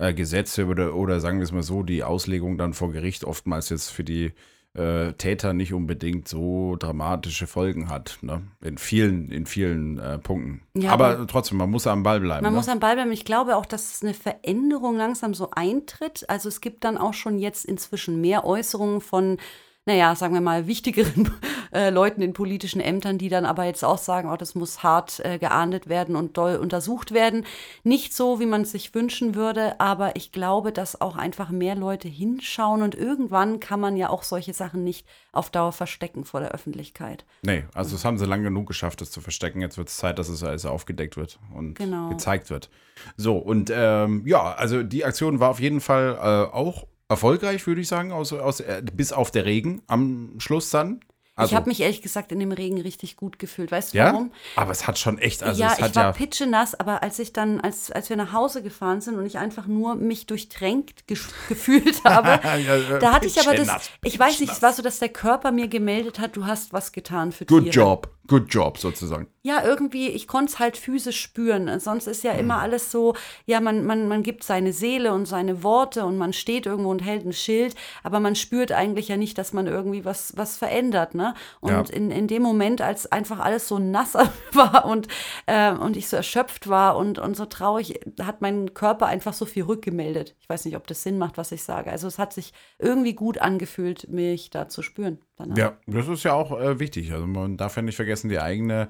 äh, 0.01 0.15
Gesetze 0.15 0.67
oder, 0.67 0.95
oder 0.95 1.21
sagen 1.21 1.39
wir 1.39 1.45
es 1.45 1.53
mal 1.53 1.63
so, 1.63 1.83
die 1.83 2.03
Auslegung 2.03 2.57
dann 2.59 2.73
vor 2.73 2.91
Gericht 2.91 3.25
oftmals 3.25 3.69
jetzt 3.69 3.91
für 3.91 4.03
die 4.03 4.33
äh, 4.73 5.13
Täter 5.15 5.53
nicht 5.53 5.75
unbedingt 5.75 6.29
so 6.29 6.77
dramatische 6.79 7.47
Folgen 7.47 7.89
hat. 7.89 8.19
Ne? 8.23 8.43
In 8.63 8.79
vielen, 8.79 9.31
in 9.31 9.45
vielen 9.45 9.99
äh, 9.99 10.19
Punkten. 10.19 10.63
Ja, 10.75 10.93
aber, 10.93 11.09
aber, 11.09 11.27
trotzdem, 11.27 11.59
man 11.59 11.71
muss 11.71 11.87
am 11.87 12.03
Ball 12.03 12.21
bleiben. 12.21 12.45
Man 12.45 12.53
ne? 12.53 12.57
muss 12.57 12.69
am 12.69 12.81
Ball 12.81 12.95
bleiben. 12.95 13.13
Ich 13.13 13.25
glaube 13.25 13.57
auch, 13.57 13.67
dass 13.67 14.03
eine 14.03 14.15
Veränderung 14.15 14.97
langsam 14.97 15.35
so 15.35 15.51
eintritt. 15.51 16.25
Also 16.29 16.49
es 16.49 16.61
gibt 16.61 16.85
dann 16.85 16.97
auch 16.97 17.15
schon 17.15 17.39
jetzt 17.39 17.65
inzwischen 17.65 18.21
mehr 18.21 18.45
Äußerungen 18.45 19.01
von 19.01 19.39
naja, 19.87 20.15
sagen 20.15 20.35
wir 20.35 20.41
mal, 20.41 20.67
wichtigeren 20.67 21.31
äh, 21.73 21.91
Leuten 21.91 22.21
in 22.21 22.33
politischen 22.33 22.81
Ämtern, 22.81 23.17
die 23.17 23.29
dann 23.29 23.47
aber 23.47 23.65
jetzt 23.65 23.85
auch 23.85 23.99
sagen, 23.99 24.31
oh, 24.31 24.37
das 24.37 24.55
muss 24.55 24.83
hart 24.83 25.21
äh, 25.25 25.39
geahndet 25.39 25.89
werden 25.89 26.17
und 26.17 26.37
doll 26.37 26.57
untersucht 26.57 27.13
werden. 27.13 27.47
Nicht 27.83 28.15
so, 28.15 28.41
wie 28.41 28.47
man 28.47 28.63
es 28.63 28.73
sich 28.73 28.95
wünschen 28.95 29.35
würde, 29.35 29.81
aber 29.81 30.17
ich 30.17 30.33
glaube, 30.33 30.71
dass 30.73 31.01
auch 31.01 31.17
einfach 31.17 31.51
mehr 31.51 31.75
Leute 31.75 32.09
hinschauen 32.09 32.83
und 32.83 32.95
irgendwann 32.95 33.59
kann 33.59 33.81
man 33.81 33.97
ja 33.97 34.11
auch 34.11 34.23
solche 34.23 34.53
Sachen 34.53 34.85
nicht 34.85 35.07
auf 35.33 35.51
Dauer 35.51 35.73
verstecken 35.73 36.25
vor 36.25 36.41
der 36.41 36.53
Öffentlichkeit. 36.53 37.25
Nee, 37.43 37.65
also 37.75 37.93
das 37.93 38.05
haben 38.05 38.19
sie 38.19 38.27
lange 38.27 38.45
genug 38.45 38.67
geschafft, 38.67 39.01
das 39.01 39.11
zu 39.11 39.21
verstecken. 39.21 39.61
Jetzt 39.61 39.79
wird 39.79 39.89
es 39.89 39.97
Zeit, 39.97 40.19
dass 40.19 40.29
es 40.29 40.45
alles 40.45 40.67
aufgedeckt 40.67 41.17
wird 41.17 41.39
und 41.55 41.75
genau. 41.75 42.11
gezeigt 42.11 42.51
wird. 42.51 42.69
So, 43.17 43.39
und 43.39 43.73
ähm, 43.75 44.25
ja, 44.27 44.53
also 44.55 44.83
die 44.83 45.05
Aktion 45.05 45.41
war 45.41 45.51
auf 45.51 45.61
jeden 45.61 45.81
Fall 45.81 46.19
äh, 46.21 46.55
auch 46.55 46.87
erfolgreich, 47.11 47.67
würde 47.67 47.81
ich 47.81 47.89
sagen, 47.89 48.13
aus, 48.13 48.33
aus, 48.33 48.61
äh, 48.61 48.83
bis 48.95 49.13
auf 49.13 49.31
der 49.31 49.45
Regen 49.45 49.83
am 49.87 50.35
Schluss 50.39 50.71
dann. 50.71 51.01
Also, 51.41 51.53
ich 51.53 51.57
habe 51.57 51.69
mich 51.71 51.81
ehrlich 51.81 52.03
gesagt 52.03 52.33
in 52.33 52.39
dem 52.39 52.53
Regen 52.53 52.81
richtig 52.81 53.17
gut 53.17 53.39
gefühlt. 53.39 53.73
Weißt 53.73 53.95
du 53.95 53.99
ja? 53.99 54.13
warum? 54.13 54.31
Aber 54.57 54.73
es 54.73 54.87
hat 54.87 54.99
schon 54.99 55.17
echt. 55.17 55.43
Also 55.43 55.59
ja, 55.59 55.73
es 55.73 55.81
hat 55.81 55.91
ich 55.91 55.97
war 55.97 56.05
ja 56.05 56.13
pitschenass, 56.13 56.79
aber 56.79 57.03
als 57.03 57.19
ich 57.19 57.33
dann, 57.33 57.61
als, 57.61 57.91
als 57.91 58.11
wir 58.11 58.17
nach 58.17 58.35
Hause 58.35 58.63
gefahren 58.63 59.01
sind 59.01 59.17
und 59.17 59.25
ich 59.25 59.39
einfach 59.39 59.67
nur 59.67 59.95
mich 59.95 60.27
durchtränkt 60.27 61.07
ge 61.07 61.17
gefühlt 61.49 62.05
habe, 62.05 62.41
da 63.01 63.13
hatte 63.13 63.27
ich 63.27 63.41
aber 63.41 63.55
das. 63.55 63.91
Ich 64.05 64.19
weiß 64.19 64.41
nicht, 64.41 64.53
es 64.53 64.61
war 64.61 64.73
so, 64.75 64.83
dass 64.83 64.99
der 64.99 65.09
Körper 65.09 65.51
mir 65.51 65.69
gemeldet 65.69 66.19
hat, 66.19 66.37
du 66.37 66.45
hast 66.45 66.75
was 66.75 66.93
getan 66.93 67.33
für 67.33 67.47
Good 67.47 67.65
Tiere. 67.65 67.65
Good 67.65 67.75
job. 67.75 68.11
Good 68.31 68.55
Job 68.55 68.79
sozusagen. 68.79 69.27
Ja, 69.43 69.65
irgendwie, 69.65 70.07
ich 70.07 70.29
konnte 70.29 70.53
es 70.53 70.59
halt 70.61 70.77
physisch 70.77 71.21
spüren. 71.21 71.81
Sonst 71.81 72.07
ist 72.07 72.23
ja 72.23 72.31
immer 72.31 72.59
alles 72.59 72.93
so, 72.93 73.17
ja, 73.45 73.61
man, 73.61 73.85
man, 73.85 74.07
man 74.07 74.23
gibt 74.23 74.45
seine 74.45 74.73
Seele 74.73 75.13
und 75.13 75.27
seine 75.27 75.65
Worte 75.65 76.05
und 76.05 76.17
man 76.17 76.33
steht 76.33 76.65
irgendwo 76.65 76.91
und 76.93 77.01
hält 77.01 77.27
ein 77.27 77.33
Schild, 77.33 77.75
aber 78.05 78.21
man 78.21 78.37
spürt 78.37 78.71
eigentlich 78.71 79.09
ja 79.09 79.17
nicht, 79.17 79.37
dass 79.37 79.53
man 79.53 79.67
irgendwie 79.67 80.05
was, 80.05 80.37
was 80.37 80.57
verändert. 80.57 81.17
Ne? 81.17 81.35
Und 81.61 81.89
ja. 81.89 81.95
in, 81.97 82.13
in 82.13 82.29
dem 82.29 82.45
Moment, 82.45 82.83
als 82.83 83.11
einfach 83.11 83.41
alles 83.41 83.67
so 83.67 83.81
nass 83.81 84.15
war 84.53 84.85
und, 84.85 85.09
äh, 85.47 85.73
und 85.73 85.97
ich 85.97 86.09
so 86.09 86.17
erschöpft 86.17 86.69
war 86.69 86.97
und, 86.97 87.19
und 87.19 87.37
so 87.37 87.47
traurig, 87.47 87.99
hat 88.23 88.43
mein 88.43 88.75
Körper 88.75 89.07
einfach 89.07 89.33
so 89.33 89.45
viel 89.45 89.65
rückgemeldet. 89.65 90.37
Ich 90.39 90.49
weiß 90.49 90.67
nicht, 90.67 90.77
ob 90.77 90.87
das 90.87 91.03
Sinn 91.03 91.19
macht, 91.19 91.37
was 91.37 91.51
ich 91.51 91.65
sage. 91.65 91.91
Also 91.91 92.07
es 92.07 92.21
hat 92.21 92.33
sich 92.33 92.53
irgendwie 92.79 93.15
gut 93.15 93.39
angefühlt, 93.39 94.09
mich 94.09 94.51
da 94.51 94.69
zu 94.69 94.83
spüren. 94.83 95.19
Danach. 95.41 95.57
Ja, 95.57 95.77
das 95.87 96.09
ist 96.09 96.23
ja 96.25 96.35
auch 96.35 96.59
äh, 96.59 96.79
wichtig. 96.79 97.13
Also 97.13 97.27
man 97.27 97.57
darf 97.57 97.77
ja 97.77 97.83
nicht 97.83 97.97
vergessen, 97.97 98.29
die 98.29 98.39
eigene 98.39 98.89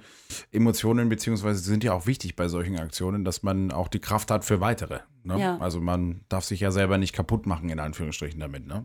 Emotionen, 0.50 1.08
beziehungsweise 1.08 1.60
sind 1.60 1.84
ja 1.84 1.92
auch 1.92 2.06
wichtig 2.06 2.36
bei 2.36 2.48
solchen 2.48 2.78
Aktionen, 2.78 3.24
dass 3.24 3.42
man 3.42 3.70
auch 3.70 3.88
die 3.88 4.00
Kraft 4.00 4.30
hat 4.30 4.44
für 4.44 4.60
weitere. 4.60 5.00
Ne? 5.22 5.38
Ja. 5.38 5.58
Also 5.58 5.80
man 5.80 6.22
darf 6.28 6.44
sich 6.44 6.60
ja 6.60 6.70
selber 6.70 6.98
nicht 6.98 7.12
kaputt 7.12 7.46
machen, 7.46 7.68
in 7.68 7.78
Anführungsstrichen 7.78 8.40
damit, 8.40 8.66
ne? 8.66 8.84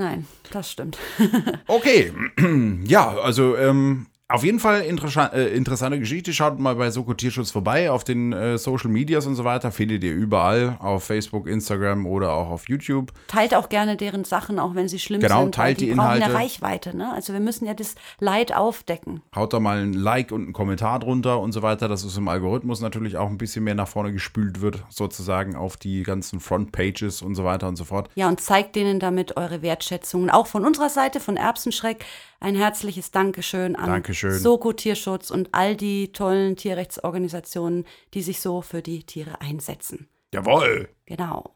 Nein, 0.00 0.26
das 0.52 0.70
stimmt. 0.70 0.96
okay, 1.66 2.12
ja, 2.84 3.08
also 3.18 3.56
ähm, 3.56 4.06
auf 4.30 4.44
jeden 4.44 4.60
Fall 4.60 4.82
äh, 4.82 5.56
interessante 5.56 5.98
Geschichte. 5.98 6.34
Schaut 6.34 6.58
mal 6.58 6.74
bei 6.74 6.90
Soko 6.90 7.14
Tierschutz 7.14 7.50
vorbei 7.50 7.90
auf 7.90 8.04
den 8.04 8.34
äh, 8.34 8.58
Social 8.58 8.90
Medias 8.90 9.26
und 9.26 9.36
so 9.36 9.44
weiter. 9.44 9.72
Findet 9.72 10.04
ihr 10.04 10.12
überall 10.12 10.76
auf 10.80 11.04
Facebook, 11.04 11.46
Instagram 11.46 12.06
oder 12.06 12.34
auch 12.34 12.50
auf 12.50 12.68
YouTube. 12.68 13.12
Teilt 13.28 13.54
auch 13.54 13.70
gerne 13.70 13.96
deren 13.96 14.24
Sachen, 14.24 14.58
auch 14.58 14.74
wenn 14.74 14.86
sie 14.86 14.98
schlimm 14.98 15.22
genau, 15.22 15.44
sind. 15.44 15.54
Genau, 15.54 15.64
teilt 15.64 15.80
die, 15.80 15.86
die 15.86 15.90
Inhalte. 15.92 16.26
eine 16.26 16.34
Reichweite. 16.34 16.94
Ne? 16.94 17.10
Also 17.14 17.32
wir 17.32 17.40
müssen 17.40 17.64
ja 17.64 17.72
das 17.72 17.94
Leid 18.20 18.54
aufdecken. 18.54 19.22
Haut 19.34 19.54
da 19.54 19.60
mal 19.60 19.78
ein 19.78 19.94
Like 19.94 20.30
und 20.30 20.42
einen 20.42 20.52
Kommentar 20.52 20.98
drunter 20.98 21.40
und 21.40 21.52
so 21.52 21.62
weiter, 21.62 21.88
dass 21.88 22.04
es 22.04 22.14
im 22.18 22.28
Algorithmus 22.28 22.82
natürlich 22.82 23.16
auch 23.16 23.30
ein 23.30 23.38
bisschen 23.38 23.64
mehr 23.64 23.76
nach 23.76 23.88
vorne 23.88 24.12
gespült 24.12 24.60
wird, 24.60 24.84
sozusagen 24.90 25.56
auf 25.56 25.78
die 25.78 26.02
ganzen 26.02 26.40
Frontpages 26.40 27.22
und 27.22 27.34
so 27.34 27.44
weiter 27.44 27.66
und 27.66 27.76
so 27.76 27.84
fort. 27.84 28.10
Ja, 28.14 28.28
und 28.28 28.42
zeigt 28.42 28.76
denen 28.76 29.00
damit 29.00 29.38
eure 29.38 29.62
Wertschätzung. 29.62 30.28
Auch 30.28 30.48
von 30.48 30.66
unserer 30.66 30.90
Seite, 30.90 31.18
von 31.18 31.38
Erbsenschreck, 31.38 32.04
ein 32.40 32.54
herzliches 32.54 33.10
Dankeschön 33.10 33.74
an 33.74 33.86
Dankeschön. 33.86 34.17
Soko 34.20 34.72
Tierschutz 34.72 35.30
und 35.30 35.50
all 35.52 35.76
die 35.76 36.12
tollen 36.12 36.56
Tierrechtsorganisationen, 36.56 37.86
die 38.14 38.22
sich 38.22 38.40
so 38.40 38.62
für 38.62 38.82
die 38.82 39.04
Tiere 39.04 39.40
einsetzen. 39.40 40.08
Jawohl. 40.32 40.88
Genau. 41.06 41.54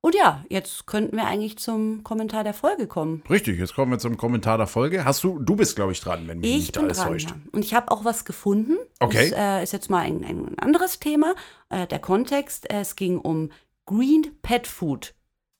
Und 0.00 0.14
ja, 0.14 0.44
jetzt 0.50 0.86
könnten 0.86 1.16
wir 1.16 1.24
eigentlich 1.24 1.56
zum 1.58 2.04
Kommentar 2.04 2.44
der 2.44 2.52
Folge 2.52 2.86
kommen. 2.86 3.22
Richtig, 3.30 3.58
jetzt 3.58 3.74
kommen 3.74 3.90
wir 3.90 3.98
zum 3.98 4.18
Kommentar 4.18 4.58
der 4.58 4.66
Folge. 4.66 5.06
Hast 5.06 5.24
du, 5.24 5.38
du 5.38 5.56
bist, 5.56 5.76
glaube 5.76 5.92
ich, 5.92 6.00
dran, 6.00 6.28
wenn 6.28 6.40
mich 6.40 6.50
ich 6.50 6.56
nicht 6.56 6.72
bin 6.74 6.84
alles 6.84 6.98
dran, 6.98 7.08
täuscht. 7.08 7.30
Ja. 7.30 7.36
Und 7.52 7.64
ich 7.64 7.72
habe 7.72 7.90
auch 7.90 8.04
was 8.04 8.26
gefunden. 8.26 8.76
Okay. 9.00 9.30
Das 9.30 9.38
äh, 9.38 9.62
ist 9.62 9.72
jetzt 9.72 9.88
mal 9.88 10.00
ein, 10.00 10.22
ein 10.22 10.58
anderes 10.58 11.00
Thema. 11.00 11.34
Äh, 11.70 11.86
der 11.86 12.00
Kontext, 12.00 12.70
äh, 12.70 12.80
es 12.80 12.96
ging 12.96 13.18
um 13.18 13.50
Green 13.86 14.26
Pet 14.42 14.66
Food. 14.66 15.14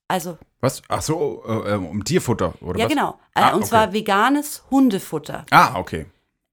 Also 0.08 0.36
was? 0.64 0.82
Ach 0.88 1.02
so, 1.02 1.42
äh, 1.46 1.74
ähm, 1.74 1.86
um 1.86 2.04
Tierfutter 2.04 2.54
oder 2.62 2.78
ja, 2.78 2.86
was? 2.86 2.92
Genau. 2.92 3.18
Äh, 3.34 3.40
ah, 3.40 3.48
und 3.50 3.60
okay. 3.60 3.68
zwar 3.68 3.92
veganes 3.92 4.64
Hundefutter. 4.70 5.44
Ah, 5.50 5.78
okay. 5.78 6.06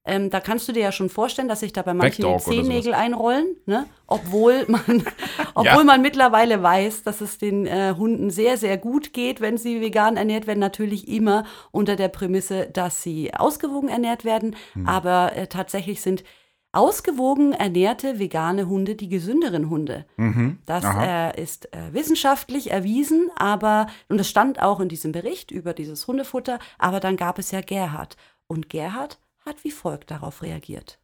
Ähm, 0.04 0.30
da 0.30 0.40
kannst 0.40 0.66
du 0.66 0.72
dir 0.72 0.82
ja 0.82 0.90
schon 0.90 1.08
vorstellen, 1.08 1.48
dass 1.48 1.60
sich 1.60 1.72
da 1.72 1.82
bei 1.82 1.94
manchen 1.94 2.26
die 2.26 2.36
Zehennägel 2.38 2.92
einrollen, 2.92 3.56
ne? 3.66 3.86
obwohl, 4.08 4.64
man, 4.68 4.82
obwohl 5.54 5.64
ja. 5.64 5.84
man 5.84 6.02
mittlerweile 6.02 6.60
weiß, 6.60 7.04
dass 7.04 7.20
es 7.20 7.38
den 7.38 7.66
äh, 7.66 7.94
Hunden 7.96 8.30
sehr, 8.30 8.56
sehr 8.56 8.78
gut 8.78 9.12
geht, 9.12 9.40
wenn 9.40 9.58
sie 9.58 9.80
vegan 9.80 10.16
ernährt 10.16 10.48
werden. 10.48 10.58
Natürlich 10.58 11.06
immer 11.06 11.44
unter 11.70 11.94
der 11.94 12.08
Prämisse, 12.08 12.68
dass 12.72 13.02
sie 13.02 13.32
ausgewogen 13.32 13.88
ernährt 13.88 14.24
werden. 14.24 14.56
Hm. 14.72 14.88
Aber 14.88 15.36
äh, 15.36 15.46
tatsächlich 15.46 16.00
sind 16.00 16.24
ausgewogen 16.72 17.52
ernährte 17.52 18.18
vegane 18.18 18.66
Hunde 18.66 18.96
die 18.96 19.08
gesünderen 19.08 19.68
Hunde. 19.68 20.06
Mhm. 20.16 20.58
Das 20.64 20.84
äh, 20.84 21.40
ist 21.40 21.72
äh, 21.74 21.92
wissenschaftlich 21.92 22.70
erwiesen, 22.70 23.30
aber, 23.36 23.88
und 24.08 24.18
das 24.18 24.28
stand 24.28 24.60
auch 24.60 24.80
in 24.80 24.88
diesem 24.88 25.12
Bericht 25.12 25.50
über 25.50 25.74
dieses 25.74 26.06
Hundefutter, 26.06 26.58
aber 26.78 26.98
dann 26.98 27.18
gab 27.18 27.38
es 27.38 27.50
ja 27.50 27.60
Gerhard. 27.60 28.16
Und 28.46 28.70
Gerhard 28.70 29.18
hat 29.44 29.64
wie 29.64 29.70
folgt 29.70 30.10
darauf 30.10 30.42
reagiert. 30.42 30.98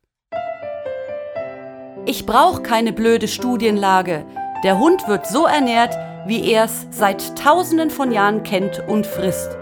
Ich 2.07 2.25
brauche 2.25 2.63
keine 2.63 2.93
blöde 2.93 3.29
Studienlage. 3.29 4.25
Der 4.65 4.79
Hund 4.79 5.07
wird 5.09 5.27
so 5.27 5.47
ernährt, 5.47 5.95
wie 6.27 6.51
er 6.51 6.65
es 6.65 6.87
seit 6.91 7.37
tausenden 7.39 7.91
von 7.91 8.13
Jahren 8.13 8.43
kennt 8.43 8.83
und 8.89 9.07
frisst. 9.07 9.57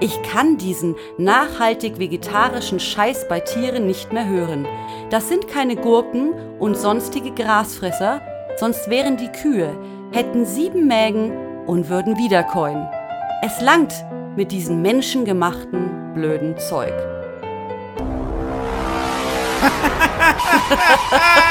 Ich 0.00 0.22
kann 0.22 0.58
diesen 0.58 0.94
nachhaltig 1.16 1.98
vegetarischen 1.98 2.80
Scheiß 2.80 3.28
bei 3.28 3.40
Tieren 3.40 3.86
nicht 3.86 4.12
mehr 4.12 4.28
hören. 4.28 4.66
Das 5.08 5.28
sind 5.28 5.48
keine 5.48 5.74
Gurken 5.74 6.34
und 6.58 6.76
sonstige 6.76 7.32
Grasfresser, 7.32 8.20
sonst 8.56 8.90
wären 8.90 9.16
die 9.16 9.32
Kühe, 9.32 9.74
hätten 10.12 10.44
sieben 10.44 10.86
Mägen 10.86 11.64
und 11.66 11.88
würden 11.88 12.18
wiederkäuen. 12.18 12.86
Es 13.42 13.60
langt 13.62 13.94
mit 14.36 14.52
diesem 14.52 14.82
menschengemachten 14.82 16.12
blöden 16.14 16.58
Zeug. 16.58 17.15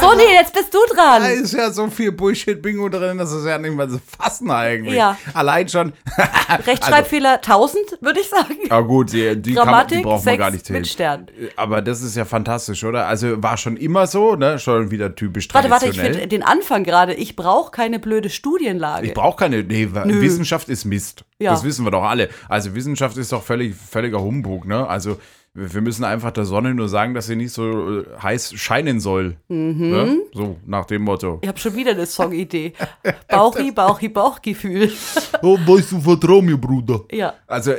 So, 0.00 0.12
nee, 0.14 0.32
jetzt 0.32 0.52
bist 0.52 0.74
du 0.74 0.78
dran. 0.92 1.22
Da 1.22 1.28
ist 1.28 1.52
ja 1.52 1.70
so 1.70 1.88
viel 1.88 2.12
Bullshit-Bingo 2.12 2.88
drin, 2.88 3.16
das 3.16 3.32
ist 3.32 3.46
ja 3.46 3.58
nicht 3.58 3.74
mal 3.74 3.88
zu 3.88 3.98
fassen 3.98 4.50
eigentlich. 4.50 4.94
Ja. 4.94 5.16
Allein 5.32 5.68
schon. 5.68 5.92
Rechtschreibfehler 6.66 7.38
also, 7.38 7.52
1000, 7.52 8.02
würde 8.02 8.20
ich 8.20 8.28
sagen. 8.28 8.56
Ja, 8.68 8.80
gut, 8.80 9.12
die, 9.12 9.40
die, 9.40 9.54
Grammatik, 9.54 9.98
man, 9.98 10.02
die 10.02 10.02
braucht 10.02 10.26
man 10.26 10.38
gar 10.38 10.50
nicht 10.50 10.66
zählen. 10.66 10.80
Mit 10.80 10.88
Stern. 10.88 11.26
Aber 11.56 11.80
das 11.80 12.02
ist 12.02 12.16
ja 12.16 12.24
fantastisch, 12.24 12.84
oder? 12.84 13.06
Also 13.06 13.42
war 13.42 13.56
schon 13.56 13.76
immer 13.76 14.06
so, 14.06 14.34
ne? 14.34 14.58
Schon 14.58 14.90
wieder 14.90 15.14
typisch 15.14 15.48
traditionell. 15.48 15.80
Warte, 15.80 15.86
warte, 15.86 16.08
ich 16.08 16.12
finde 16.12 16.28
den 16.28 16.42
Anfang 16.42 16.84
gerade. 16.84 17.14
Ich 17.14 17.36
brauche 17.36 17.70
keine 17.70 17.98
blöde 17.98 18.30
Studienlage. 18.30 19.06
Ich 19.06 19.14
brauche 19.14 19.36
keine. 19.36 19.62
Nee, 19.62 19.88
Nö. 20.04 20.20
Wissenschaft 20.20 20.68
ist 20.68 20.84
Mist. 20.84 21.24
Ja. 21.38 21.52
Das 21.52 21.64
wissen 21.64 21.84
wir 21.84 21.90
doch 21.90 22.04
alle. 22.04 22.28
Also 22.48 22.74
Wissenschaft 22.74 23.16
ist 23.16 23.32
doch 23.32 23.42
völlig, 23.42 23.74
völliger 23.74 24.20
Humbug, 24.20 24.66
ne? 24.66 24.86
Also 24.86 25.18
wir 25.54 25.80
müssen 25.82 26.02
einfach 26.02 26.32
der 26.32 26.44
Sonne 26.44 26.74
nur 26.74 26.88
sagen, 26.88 27.14
dass 27.14 27.26
sie 27.26 27.36
nicht 27.36 27.52
so 27.52 28.00
äh, 28.00 28.04
heiß 28.20 28.54
scheinen 28.54 28.98
soll. 28.98 29.36
Mhm. 29.48 29.90
Ne? 29.90 30.18
So, 30.32 30.56
nach 30.66 30.84
dem 30.84 31.02
Motto. 31.02 31.38
Ich 31.42 31.48
habe 31.48 31.58
schon 31.58 31.76
wieder 31.76 31.92
eine 31.92 32.06
Songidee. 32.06 32.72
Bauchi, 33.28 33.70
Bauchi, 33.70 34.08
Bauchgefühl. 34.08 34.90
Oh, 35.42 35.56
weißt 35.64 35.92
du, 35.92 36.00
vertrau 36.00 36.42
mir, 36.42 36.56
Bruder. 36.56 37.02
Ja. 37.12 37.34
Also, 37.46 37.72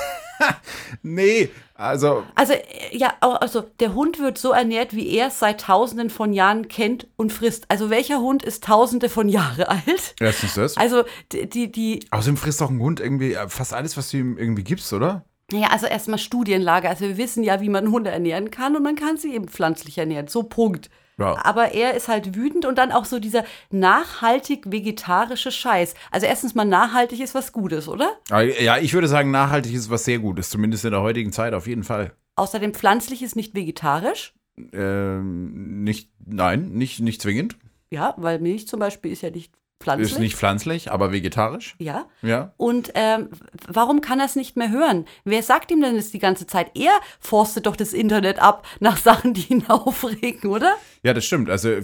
nee, 1.02 1.50
also, 1.74 2.24
Also, 2.34 2.54
äh, 2.54 2.96
ja, 2.96 3.14
also 3.20 3.62
der 3.80 3.94
Hund 3.94 4.18
wird 4.18 4.38
so 4.38 4.52
ernährt, 4.52 4.94
wie 4.94 5.08
er 5.14 5.28
es 5.28 5.38
seit 5.38 5.60
tausenden 5.62 6.08
von 6.08 6.32
Jahren 6.32 6.68
kennt 6.68 7.06
und 7.16 7.32
frisst. 7.32 7.64
Also 7.68 7.90
welcher 7.90 8.20
Hund 8.20 8.42
ist 8.42 8.64
tausende 8.64 9.10
von 9.10 9.28
Jahre 9.28 9.68
alt? 9.68 10.14
erstens 10.20 10.54
das. 10.54 10.76
Also 10.78 11.04
die, 11.32 11.48
die, 11.48 11.72
die 11.72 12.00
Außerdem 12.10 12.38
frisst 12.38 12.62
auch 12.62 12.70
ein 12.70 12.80
Hund 12.80 13.00
irgendwie 13.00 13.34
äh, 13.34 13.48
fast 13.48 13.74
alles, 13.74 13.96
was 13.98 14.10
du 14.10 14.18
ihm 14.18 14.38
irgendwie 14.38 14.64
gibst, 14.64 14.92
oder? 14.92 15.24
Naja, 15.52 15.68
also 15.70 15.86
erstmal 15.86 16.18
Studienlage. 16.18 16.88
Also 16.88 17.04
wir 17.06 17.16
wissen 17.16 17.42
ja, 17.42 17.60
wie 17.60 17.68
man 17.68 17.90
Hunde 17.90 18.10
ernähren 18.10 18.50
kann 18.50 18.76
und 18.76 18.82
man 18.82 18.96
kann 18.96 19.16
sie 19.16 19.34
eben 19.34 19.48
pflanzlich 19.48 19.98
ernähren. 19.98 20.28
So 20.28 20.42
Punkt. 20.42 20.90
Ja. 21.18 21.44
Aber 21.44 21.72
er 21.72 21.94
ist 21.94 22.08
halt 22.08 22.34
wütend 22.34 22.64
und 22.64 22.78
dann 22.78 22.92
auch 22.92 23.04
so 23.04 23.18
dieser 23.18 23.44
nachhaltig 23.70 24.72
vegetarische 24.72 25.50
Scheiß. 25.50 25.94
Also 26.10 26.26
erstens 26.26 26.54
mal 26.54 26.64
nachhaltig 26.64 27.20
ist 27.20 27.34
was 27.34 27.52
Gutes, 27.52 27.88
oder? 27.88 28.12
Ja, 28.30 28.78
ich 28.78 28.94
würde 28.94 29.06
sagen, 29.06 29.30
nachhaltig 29.30 29.74
ist 29.74 29.90
was 29.90 30.04
sehr 30.04 30.18
Gutes, 30.18 30.48
zumindest 30.48 30.86
in 30.86 30.92
der 30.92 31.02
heutigen 31.02 31.30
Zeit 31.30 31.52
auf 31.52 31.66
jeden 31.66 31.84
Fall. 31.84 32.12
Außerdem 32.36 32.72
pflanzlich 32.72 33.22
ist 33.22 33.36
nicht 33.36 33.54
vegetarisch. 33.54 34.32
Ähm, 34.72 35.82
nicht, 35.84 36.10
nein, 36.24 36.70
nicht, 36.70 37.00
nicht 37.00 37.20
zwingend. 37.20 37.58
Ja, 37.90 38.14
weil 38.16 38.38
Milch 38.38 38.66
zum 38.66 38.80
Beispiel 38.80 39.12
ist 39.12 39.22
ja 39.22 39.30
nicht 39.30 39.52
pflanzlich. 39.80 40.12
Ist 40.12 40.18
nicht 40.18 40.36
pflanzlich, 40.36 40.92
aber 40.92 41.10
vegetarisch. 41.10 41.74
Ja. 41.78 42.06
Ja. 42.22 42.52
Und 42.58 42.92
ähm, 42.94 43.30
warum 43.66 44.00
kann 44.02 44.20
er 44.20 44.26
es 44.26 44.36
nicht 44.36 44.56
mehr 44.56 44.70
hören? 44.70 45.06
Wer 45.24 45.42
sagt 45.42 45.70
ihm 45.70 45.80
denn 45.80 45.96
das 45.96 46.10
die 46.10 46.18
ganze 46.18 46.46
Zeit? 46.46 46.70
Er 46.76 46.92
forstet 47.18 47.66
doch 47.66 47.76
das 47.76 47.92
Internet 47.92 48.38
ab 48.40 48.66
nach 48.80 48.96
Sachen, 48.98 49.34
die 49.34 49.50
ihn 49.52 49.66
aufregen, 49.68 50.50
oder? 50.50 50.74
Ja, 51.02 51.14
das 51.14 51.24
stimmt. 51.24 51.48
Also, 51.48 51.70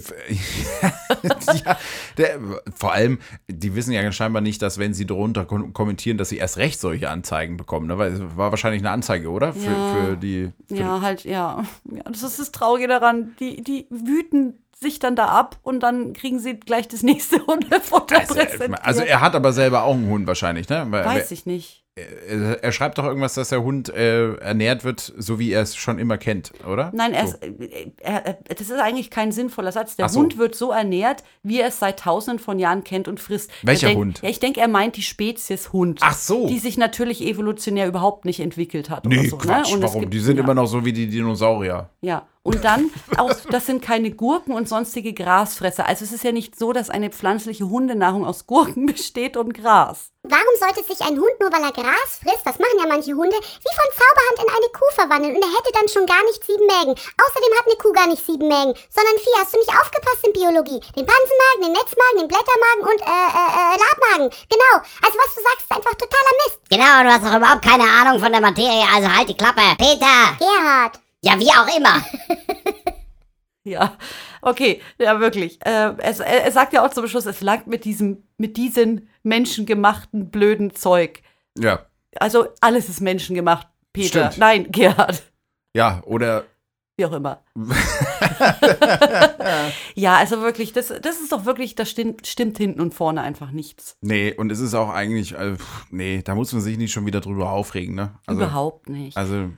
ja, 1.65 1.77
der, 2.17 2.39
vor 2.75 2.93
allem, 2.93 3.19
die 3.47 3.75
wissen 3.75 3.91
ja 3.91 4.11
scheinbar 4.11 4.41
nicht, 4.41 4.61
dass 4.61 4.77
wenn 4.77 4.93
sie 4.93 5.05
darunter 5.05 5.45
kom 5.45 5.73
kommentieren, 5.73 6.17
dass 6.17 6.29
sie 6.29 6.37
erst 6.37 6.57
recht 6.57 6.79
solche 6.79 7.09
Anzeigen 7.09 7.57
bekommen. 7.57 7.87
Ne? 7.87 7.97
Weil 7.97 8.13
es 8.13 8.21
war 8.37 8.51
wahrscheinlich 8.51 8.81
eine 8.81 8.91
Anzeige, 8.91 9.29
oder? 9.31 9.53
Für, 9.53 9.71
Ja. 9.71 9.93
für 9.95 10.17
die. 10.17 10.51
Für 10.67 10.75
Ja, 10.75 11.01
halt, 11.01 11.23
ja. 11.23 11.63
ja. 11.91 12.03
Das 12.03 12.23
ist 12.23 12.39
das 12.39 12.51
Traurige 12.51 12.87
daran. 12.87 13.35
Die, 13.39 13.63
die 13.63 13.87
wüten 13.89 14.53
sich 14.79 14.99
dann 14.99 15.15
da 15.15 15.25
ab 15.27 15.57
und 15.63 15.81
dann 15.81 16.13
kriegen 16.13 16.39
sie 16.39 16.59
gleich 16.59 16.87
das 16.87 17.03
nächste 17.03 17.37
Hundefutter 17.47 18.19
Also, 18.19 18.35
präsentiert. 18.35 18.79
also 18.83 19.01
er 19.01 19.21
hat 19.21 19.35
aber 19.35 19.51
selber 19.53 19.83
auch 19.83 19.93
einen 19.95 20.09
Hund 20.09 20.27
wahrscheinlich, 20.27 20.69
ne? 20.69 20.85
Weiß 20.89 21.31
ich 21.31 21.45
nicht. 21.45 21.83
Er, 22.29 22.63
er 22.63 22.71
schreibt 22.71 22.99
doch 22.99 23.05
irgendwas, 23.05 23.33
dass 23.33 23.49
der 23.49 23.63
Hund 23.63 23.89
äh, 23.89 24.35
ernährt 24.35 24.83
wird, 24.83 25.11
so 25.17 25.39
wie 25.39 25.51
er 25.51 25.63
es 25.63 25.75
schon 25.75 25.97
immer 25.97 26.19
kennt, 26.19 26.51
oder? 26.71 26.91
Nein, 26.93 27.11
er 27.15 27.25
so. 27.25 27.33
ist, 27.37 27.43
äh, 27.43 27.89
er, 28.01 28.23
er, 28.23 28.33
das 28.55 28.69
ist 28.69 28.79
eigentlich 28.79 29.09
kein 29.09 29.31
sinnvoller 29.31 29.71
Satz. 29.71 29.95
Der 29.95 30.07
so. 30.07 30.19
Hund 30.19 30.37
wird 30.37 30.53
so 30.53 30.69
ernährt, 30.71 31.23
wie 31.41 31.59
er 31.59 31.69
es 31.69 31.79
seit 31.79 31.97
tausenden 32.01 32.37
von 32.37 32.59
Jahren 32.59 32.83
kennt 32.83 33.07
und 33.07 33.19
frisst. 33.19 33.49
Welcher 33.63 33.87
Er 33.87 33.89
denk- 33.93 33.99
Hund? 33.99 34.19
Ja, 34.21 34.29
ich 34.29 34.39
denke, 34.39 34.61
er 34.61 34.67
meint 34.67 34.95
die 34.95 35.01
Spezies 35.01 35.73
Hund. 35.73 35.97
Ach 36.03 36.13
so. 36.13 36.45
Die 36.47 36.59
sich 36.59 36.77
natürlich 36.77 37.19
evolutionär 37.25 37.87
überhaupt 37.87 38.25
nicht 38.25 38.41
entwickelt 38.41 38.91
hat. 38.91 39.03
Nee, 39.07 39.17
oder 39.21 39.29
so, 39.29 39.37
Quatsch, 39.37 39.69
ne? 39.69 39.73
Und 39.77 39.83
es 39.83 39.89
warum? 39.89 40.01
gibt- 40.01 40.13
die 40.13 40.19
sind 40.19 40.37
ja. 40.37 40.43
immer 40.43 40.53
noch 40.53 40.67
so 40.67 40.85
wie 40.85 40.93
die 40.93 41.07
Dinosaurier. 41.07 41.89
Ja, 42.01 42.27
und 42.47 42.63
dann 42.63 42.89
auch, 43.17 43.35
das 43.51 43.65
sind 43.65 43.83
keine 43.83 44.09
Gurken 44.11 44.55
und 44.55 44.69
sonstige 44.69 45.11
Grasfresser. 45.11 45.85
Also 45.85 46.05
es 46.05 46.13
ist 46.13 46.23
ja 46.23 46.31
nicht 46.31 46.57
so, 46.57 46.71
dass 46.71 46.89
eine 46.89 47.09
pflanzliche 47.09 47.67
Hundenahrung 47.67 48.25
aus 48.25 48.47
Gurken 48.47 48.85
besteht 48.93 49.35
und 49.35 49.53
Gras. 49.53 50.15
Warum 50.23 50.55
sollte 50.59 50.83
sich 50.87 50.99
ein 51.03 51.19
Hund 51.19 51.35
nur 51.39 51.51
weil 51.51 51.63
er 51.63 51.75
Gras 51.75 52.23
frisst, 52.23 52.47
das 52.47 52.59
machen 52.59 52.79
ja 52.79 52.87
manche 52.87 53.11
Hunde, 53.11 53.35
wie 53.35 53.75
von 53.75 53.89
Zauberhand 53.91 54.39
in 54.39 54.51
eine 54.51 54.71
Kuh 54.71 54.91
verwandeln 54.95 55.35
und 55.35 55.43
er 55.43 55.55
hätte 55.59 55.75
dann 55.75 55.91
schon 55.91 56.07
gar 56.07 56.23
nicht 56.23 56.39
sieben 56.47 56.63
Mägen. 56.63 56.95
Außerdem 56.95 57.51
hat 57.59 57.67
eine 57.67 57.79
Kuh 57.83 57.91
gar 57.91 58.07
nicht 58.07 58.23
sieben 58.23 58.47
Mägen, 58.47 58.71
sondern 58.95 59.17
vier. 59.19 59.35
Hast 59.43 59.51
du 59.51 59.59
nicht 59.59 59.75
aufgepasst 59.75 60.23
in 60.23 60.31
Biologie? 60.31 60.79
Den 60.95 61.03
Pansenmagen, 61.03 61.61
den 61.67 61.75
Netzmagen, 61.75 62.17
den 62.23 62.31
Blättermagen 62.31 62.83
und 62.87 62.99
äh, 63.03 63.27
äh, 63.27 63.51
äh, 63.59 63.75
Labmagen. 63.75 64.27
Genau. 64.47 64.73
Also 65.03 65.15
was 65.19 65.31
du 65.35 65.39
sagst, 65.43 65.63
ist 65.67 65.75
einfach 65.75 65.95
totaler 65.99 66.35
Mist. 66.47 66.63
Genau, 66.71 66.95
du 67.03 67.09
hast 67.11 67.23
doch 67.27 67.35
überhaupt 67.35 67.63
keine 67.63 67.87
Ahnung 67.87 68.23
von 68.23 68.31
der 68.31 68.39
Materie, 68.39 68.87
also 68.87 69.07
halt 69.11 69.27
die 69.27 69.35
Klappe. 69.35 69.63
Peter! 69.75 70.39
Gerhard. 70.39 70.95
Ja, 71.23 71.39
wie 71.39 71.49
auch 71.49 71.77
immer. 71.77 72.03
Ja, 73.67 73.97
okay, 74.41 74.81
ja 74.97 75.19
wirklich. 75.19 75.59
Äh, 75.65 75.93
es, 75.97 76.21
er, 76.21 76.49
sagt 76.53 76.71
ja 76.71 76.85
auch 76.85 76.89
zum 76.91 77.05
Schluss, 77.07 77.25
es 77.25 77.41
langt 77.41 77.67
mit 77.67 77.83
diesem, 77.83 78.23
mit 78.37 78.55
diesem 78.55 79.09
menschengemachten 79.23 80.31
blöden 80.31 80.73
Zeug. 80.73 81.21
Ja. 81.57 81.85
Also 82.15 82.47
alles 82.61 82.87
ist 82.87 83.01
menschengemacht, 83.01 83.67
Peter. 83.91 84.31
Stimmt. 84.31 84.37
Nein, 84.37 84.71
Gerhard. 84.71 85.21
Ja, 85.75 86.01
oder 86.05 86.45
Wie 86.97 87.05
auch 87.05 87.13
immer. 87.13 87.43
ja, 89.93 90.15
also 90.15 90.41
wirklich, 90.41 90.73
das, 90.73 90.87
das 90.87 91.21
ist 91.21 91.31
doch 91.31 91.45
wirklich, 91.45 91.75
das 91.75 91.91
stimmt, 91.91 92.25
stimmt 92.25 92.57
hinten 92.57 92.81
und 92.81 92.95
vorne 92.95 93.21
einfach 93.21 93.51
nichts. 93.51 93.97
Nee, 94.01 94.33
und 94.33 94.51
es 94.51 94.59
ist 94.59 94.73
auch 94.73 94.89
eigentlich, 94.89 95.37
also, 95.37 95.57
pff, 95.57 95.91
nee, 95.91 96.23
da 96.23 96.33
muss 96.33 96.53
man 96.53 96.63
sich 96.63 96.79
nicht 96.79 96.91
schon 96.91 97.05
wieder 97.05 97.21
drüber 97.21 97.51
aufregen, 97.51 97.93
ne? 97.93 98.17
Also, 98.25 98.41
Überhaupt 98.41 98.89
nicht. 98.89 99.15
Also, 99.15 99.51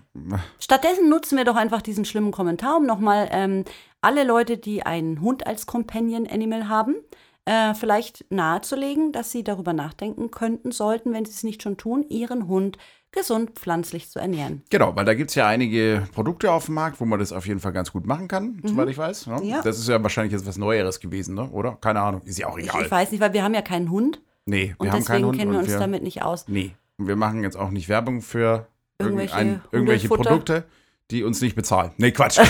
Stattdessen 0.60 1.08
nutzen 1.08 1.38
wir 1.38 1.46
doch 1.46 1.56
einfach 1.56 1.82
diesen 1.82 2.04
schlimmen 2.04 2.32
Kommentar, 2.32 2.76
um 2.76 2.86
nochmal 2.86 3.30
ähm, 3.32 3.64
alle 4.02 4.26
Leute, 4.26 4.58
die 4.58 4.84
einen 4.84 5.22
Hund 5.22 5.48
als 5.48 5.66
Companion 5.66 6.28
Animal 6.28 6.68
haben, 6.68 6.96
äh, 7.46 7.74
vielleicht 7.74 8.26
nahezulegen, 8.30 9.12
dass 9.12 9.32
sie 9.32 9.44
darüber 9.44 9.74
nachdenken 9.74 10.32
könnten, 10.32 10.72
sollten, 10.72 11.14
wenn 11.14 11.26
sie 11.26 11.32
es 11.32 11.44
nicht 11.44 11.64
schon 11.64 11.78
tun, 11.78 12.06
ihren 12.10 12.48
Hund 12.48 12.78
gesund 13.12 13.52
pflanzlich 13.56 14.10
zu 14.10 14.20
ernähren. 14.20 14.62
genau, 14.70 14.96
weil 14.96 15.04
da 15.04 15.16
gibt 15.16 15.32
es 15.32 15.36
ja 15.36 15.48
einige 15.48 16.08
Produkte 16.14 16.52
auf 16.52 16.66
dem 16.66 16.76
Markt, 16.76 17.00
wo 17.02 17.06
man 17.06 17.18
das 17.18 17.34
auf 17.34 17.48
jeden 17.48 17.60
Fall 17.60 17.74
ganz 17.74 17.92
gut 17.92 18.06
machen 18.06 18.28
kann, 18.28 18.62
soweit 18.64 18.88
ich 18.88 19.00
weiß. 19.00 19.26
Ne? 19.28 19.38
Mhm. 19.38 19.44
Ja. 19.46 19.62
Das 19.64 19.80
ist 19.80 19.90
ja 19.90 20.02
wahrscheinlich 20.04 20.32
jetzt 20.34 20.46
was 20.46 20.58
Neueres 20.60 21.00
gewesen, 21.00 21.34
ne? 21.34 21.50
oder? 21.50 21.78
Keine 21.82 22.02
Ahnung, 22.02 22.22
ist 22.26 22.38
ja 22.38 22.48
auch 22.48 22.58
Ich, 22.60 22.66
egal. 22.70 22.84
ich 22.86 22.92
weiß 22.92 23.12
nicht, 23.12 23.20
weil 23.20 23.34
wir 23.34 23.44
haben 23.44 23.56
ja 23.56 23.64
keinen 23.64 23.90
Hund 23.90 24.22
nee, 24.46 24.68
wir 24.68 24.76
und 24.78 24.92
haben 24.92 25.00
deswegen 25.00 25.06
keinen 25.06 25.26
Hund. 25.26 25.38
kennen 25.40 25.52
wir 25.54 25.60
uns 25.60 25.76
damit 25.76 26.04
nicht 26.04 26.22
aus. 26.22 26.48
Nee, 26.48 26.76
und 26.98 27.08
wir 27.08 27.16
machen 27.16 27.42
jetzt 27.42 27.58
auch 27.58 27.72
nicht 27.72 27.90
Werbung 27.90 28.22
für 28.22 28.68
Irgendwelche 29.00 29.62
irgendwelche? 29.72 30.08
Produkte, 30.10 30.66
die 31.12 31.24
uns 31.24 31.42
nicht 31.42 31.56
bezahlen. 31.56 31.92
Nee, 31.98 32.12
Quatsch. 32.12 32.40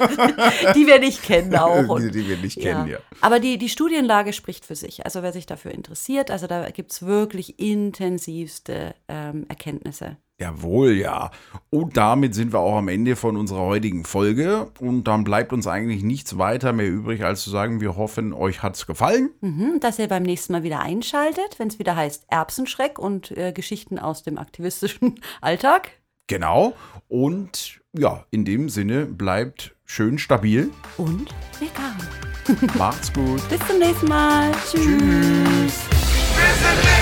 Die 0.74 0.86
wir 0.86 0.98
nicht 0.98 1.22
kennen 1.22 1.54
auch. 1.56 1.88
Und 1.88 2.02
die, 2.02 2.10
die 2.10 2.28
wir 2.28 2.36
nicht 2.36 2.60
kennen, 2.60 2.88
ja. 2.88 2.98
Aber 3.20 3.40
die, 3.40 3.58
die 3.58 3.68
Studienlage 3.68 4.32
spricht 4.32 4.64
für 4.64 4.76
sich. 4.76 5.04
Also 5.04 5.22
wer 5.22 5.32
sich 5.32 5.46
dafür 5.46 5.72
interessiert, 5.72 6.30
also 6.30 6.46
da 6.46 6.70
gibt 6.70 6.92
es 6.92 7.02
wirklich 7.02 7.58
intensivste 7.58 8.94
ähm, 9.08 9.46
Erkenntnisse. 9.48 10.16
Jawohl, 10.38 10.92
ja. 10.92 11.30
Und 11.68 11.98
damit 11.98 12.34
sind 12.34 12.54
wir 12.54 12.60
auch 12.60 12.78
am 12.78 12.88
Ende 12.88 13.14
von 13.14 13.36
unserer 13.36 13.60
heutigen 13.60 14.04
Folge. 14.04 14.70
Und 14.80 15.04
dann 15.04 15.22
bleibt 15.22 15.52
uns 15.52 15.66
eigentlich 15.66 16.02
nichts 16.02 16.38
weiter 16.38 16.72
mehr 16.72 16.88
übrig, 16.88 17.24
als 17.24 17.42
zu 17.42 17.50
sagen, 17.50 17.82
wir 17.82 17.96
hoffen, 17.96 18.32
euch 18.32 18.62
hat's 18.62 18.86
gefallen. 18.86 19.30
Mhm, 19.42 19.80
dass 19.80 19.98
ihr 19.98 20.08
beim 20.08 20.22
nächsten 20.22 20.54
Mal 20.54 20.62
wieder 20.62 20.80
einschaltet, 20.80 21.58
wenn 21.58 21.68
es 21.68 21.78
wieder 21.78 21.94
heißt 21.94 22.24
Erbsenschreck 22.28 22.98
und 22.98 23.36
äh, 23.36 23.52
Geschichten 23.52 23.98
aus 23.98 24.22
dem 24.22 24.38
aktivistischen 24.38 25.20
Alltag. 25.42 25.99
Genau. 26.30 26.74
Und 27.08 27.80
ja, 27.92 28.24
in 28.30 28.44
dem 28.44 28.68
Sinne 28.68 29.04
bleibt 29.04 29.74
schön 29.84 30.16
stabil. 30.16 30.70
Und 30.96 31.34
vegan. 31.58 32.78
Macht's 32.78 33.12
gut. 33.12 33.46
Bis 33.48 33.58
zum 33.66 33.80
nächsten 33.80 34.06
Mal. 34.06 34.52
Tschüss. 34.70 34.84
Tschüss. 34.84 36.99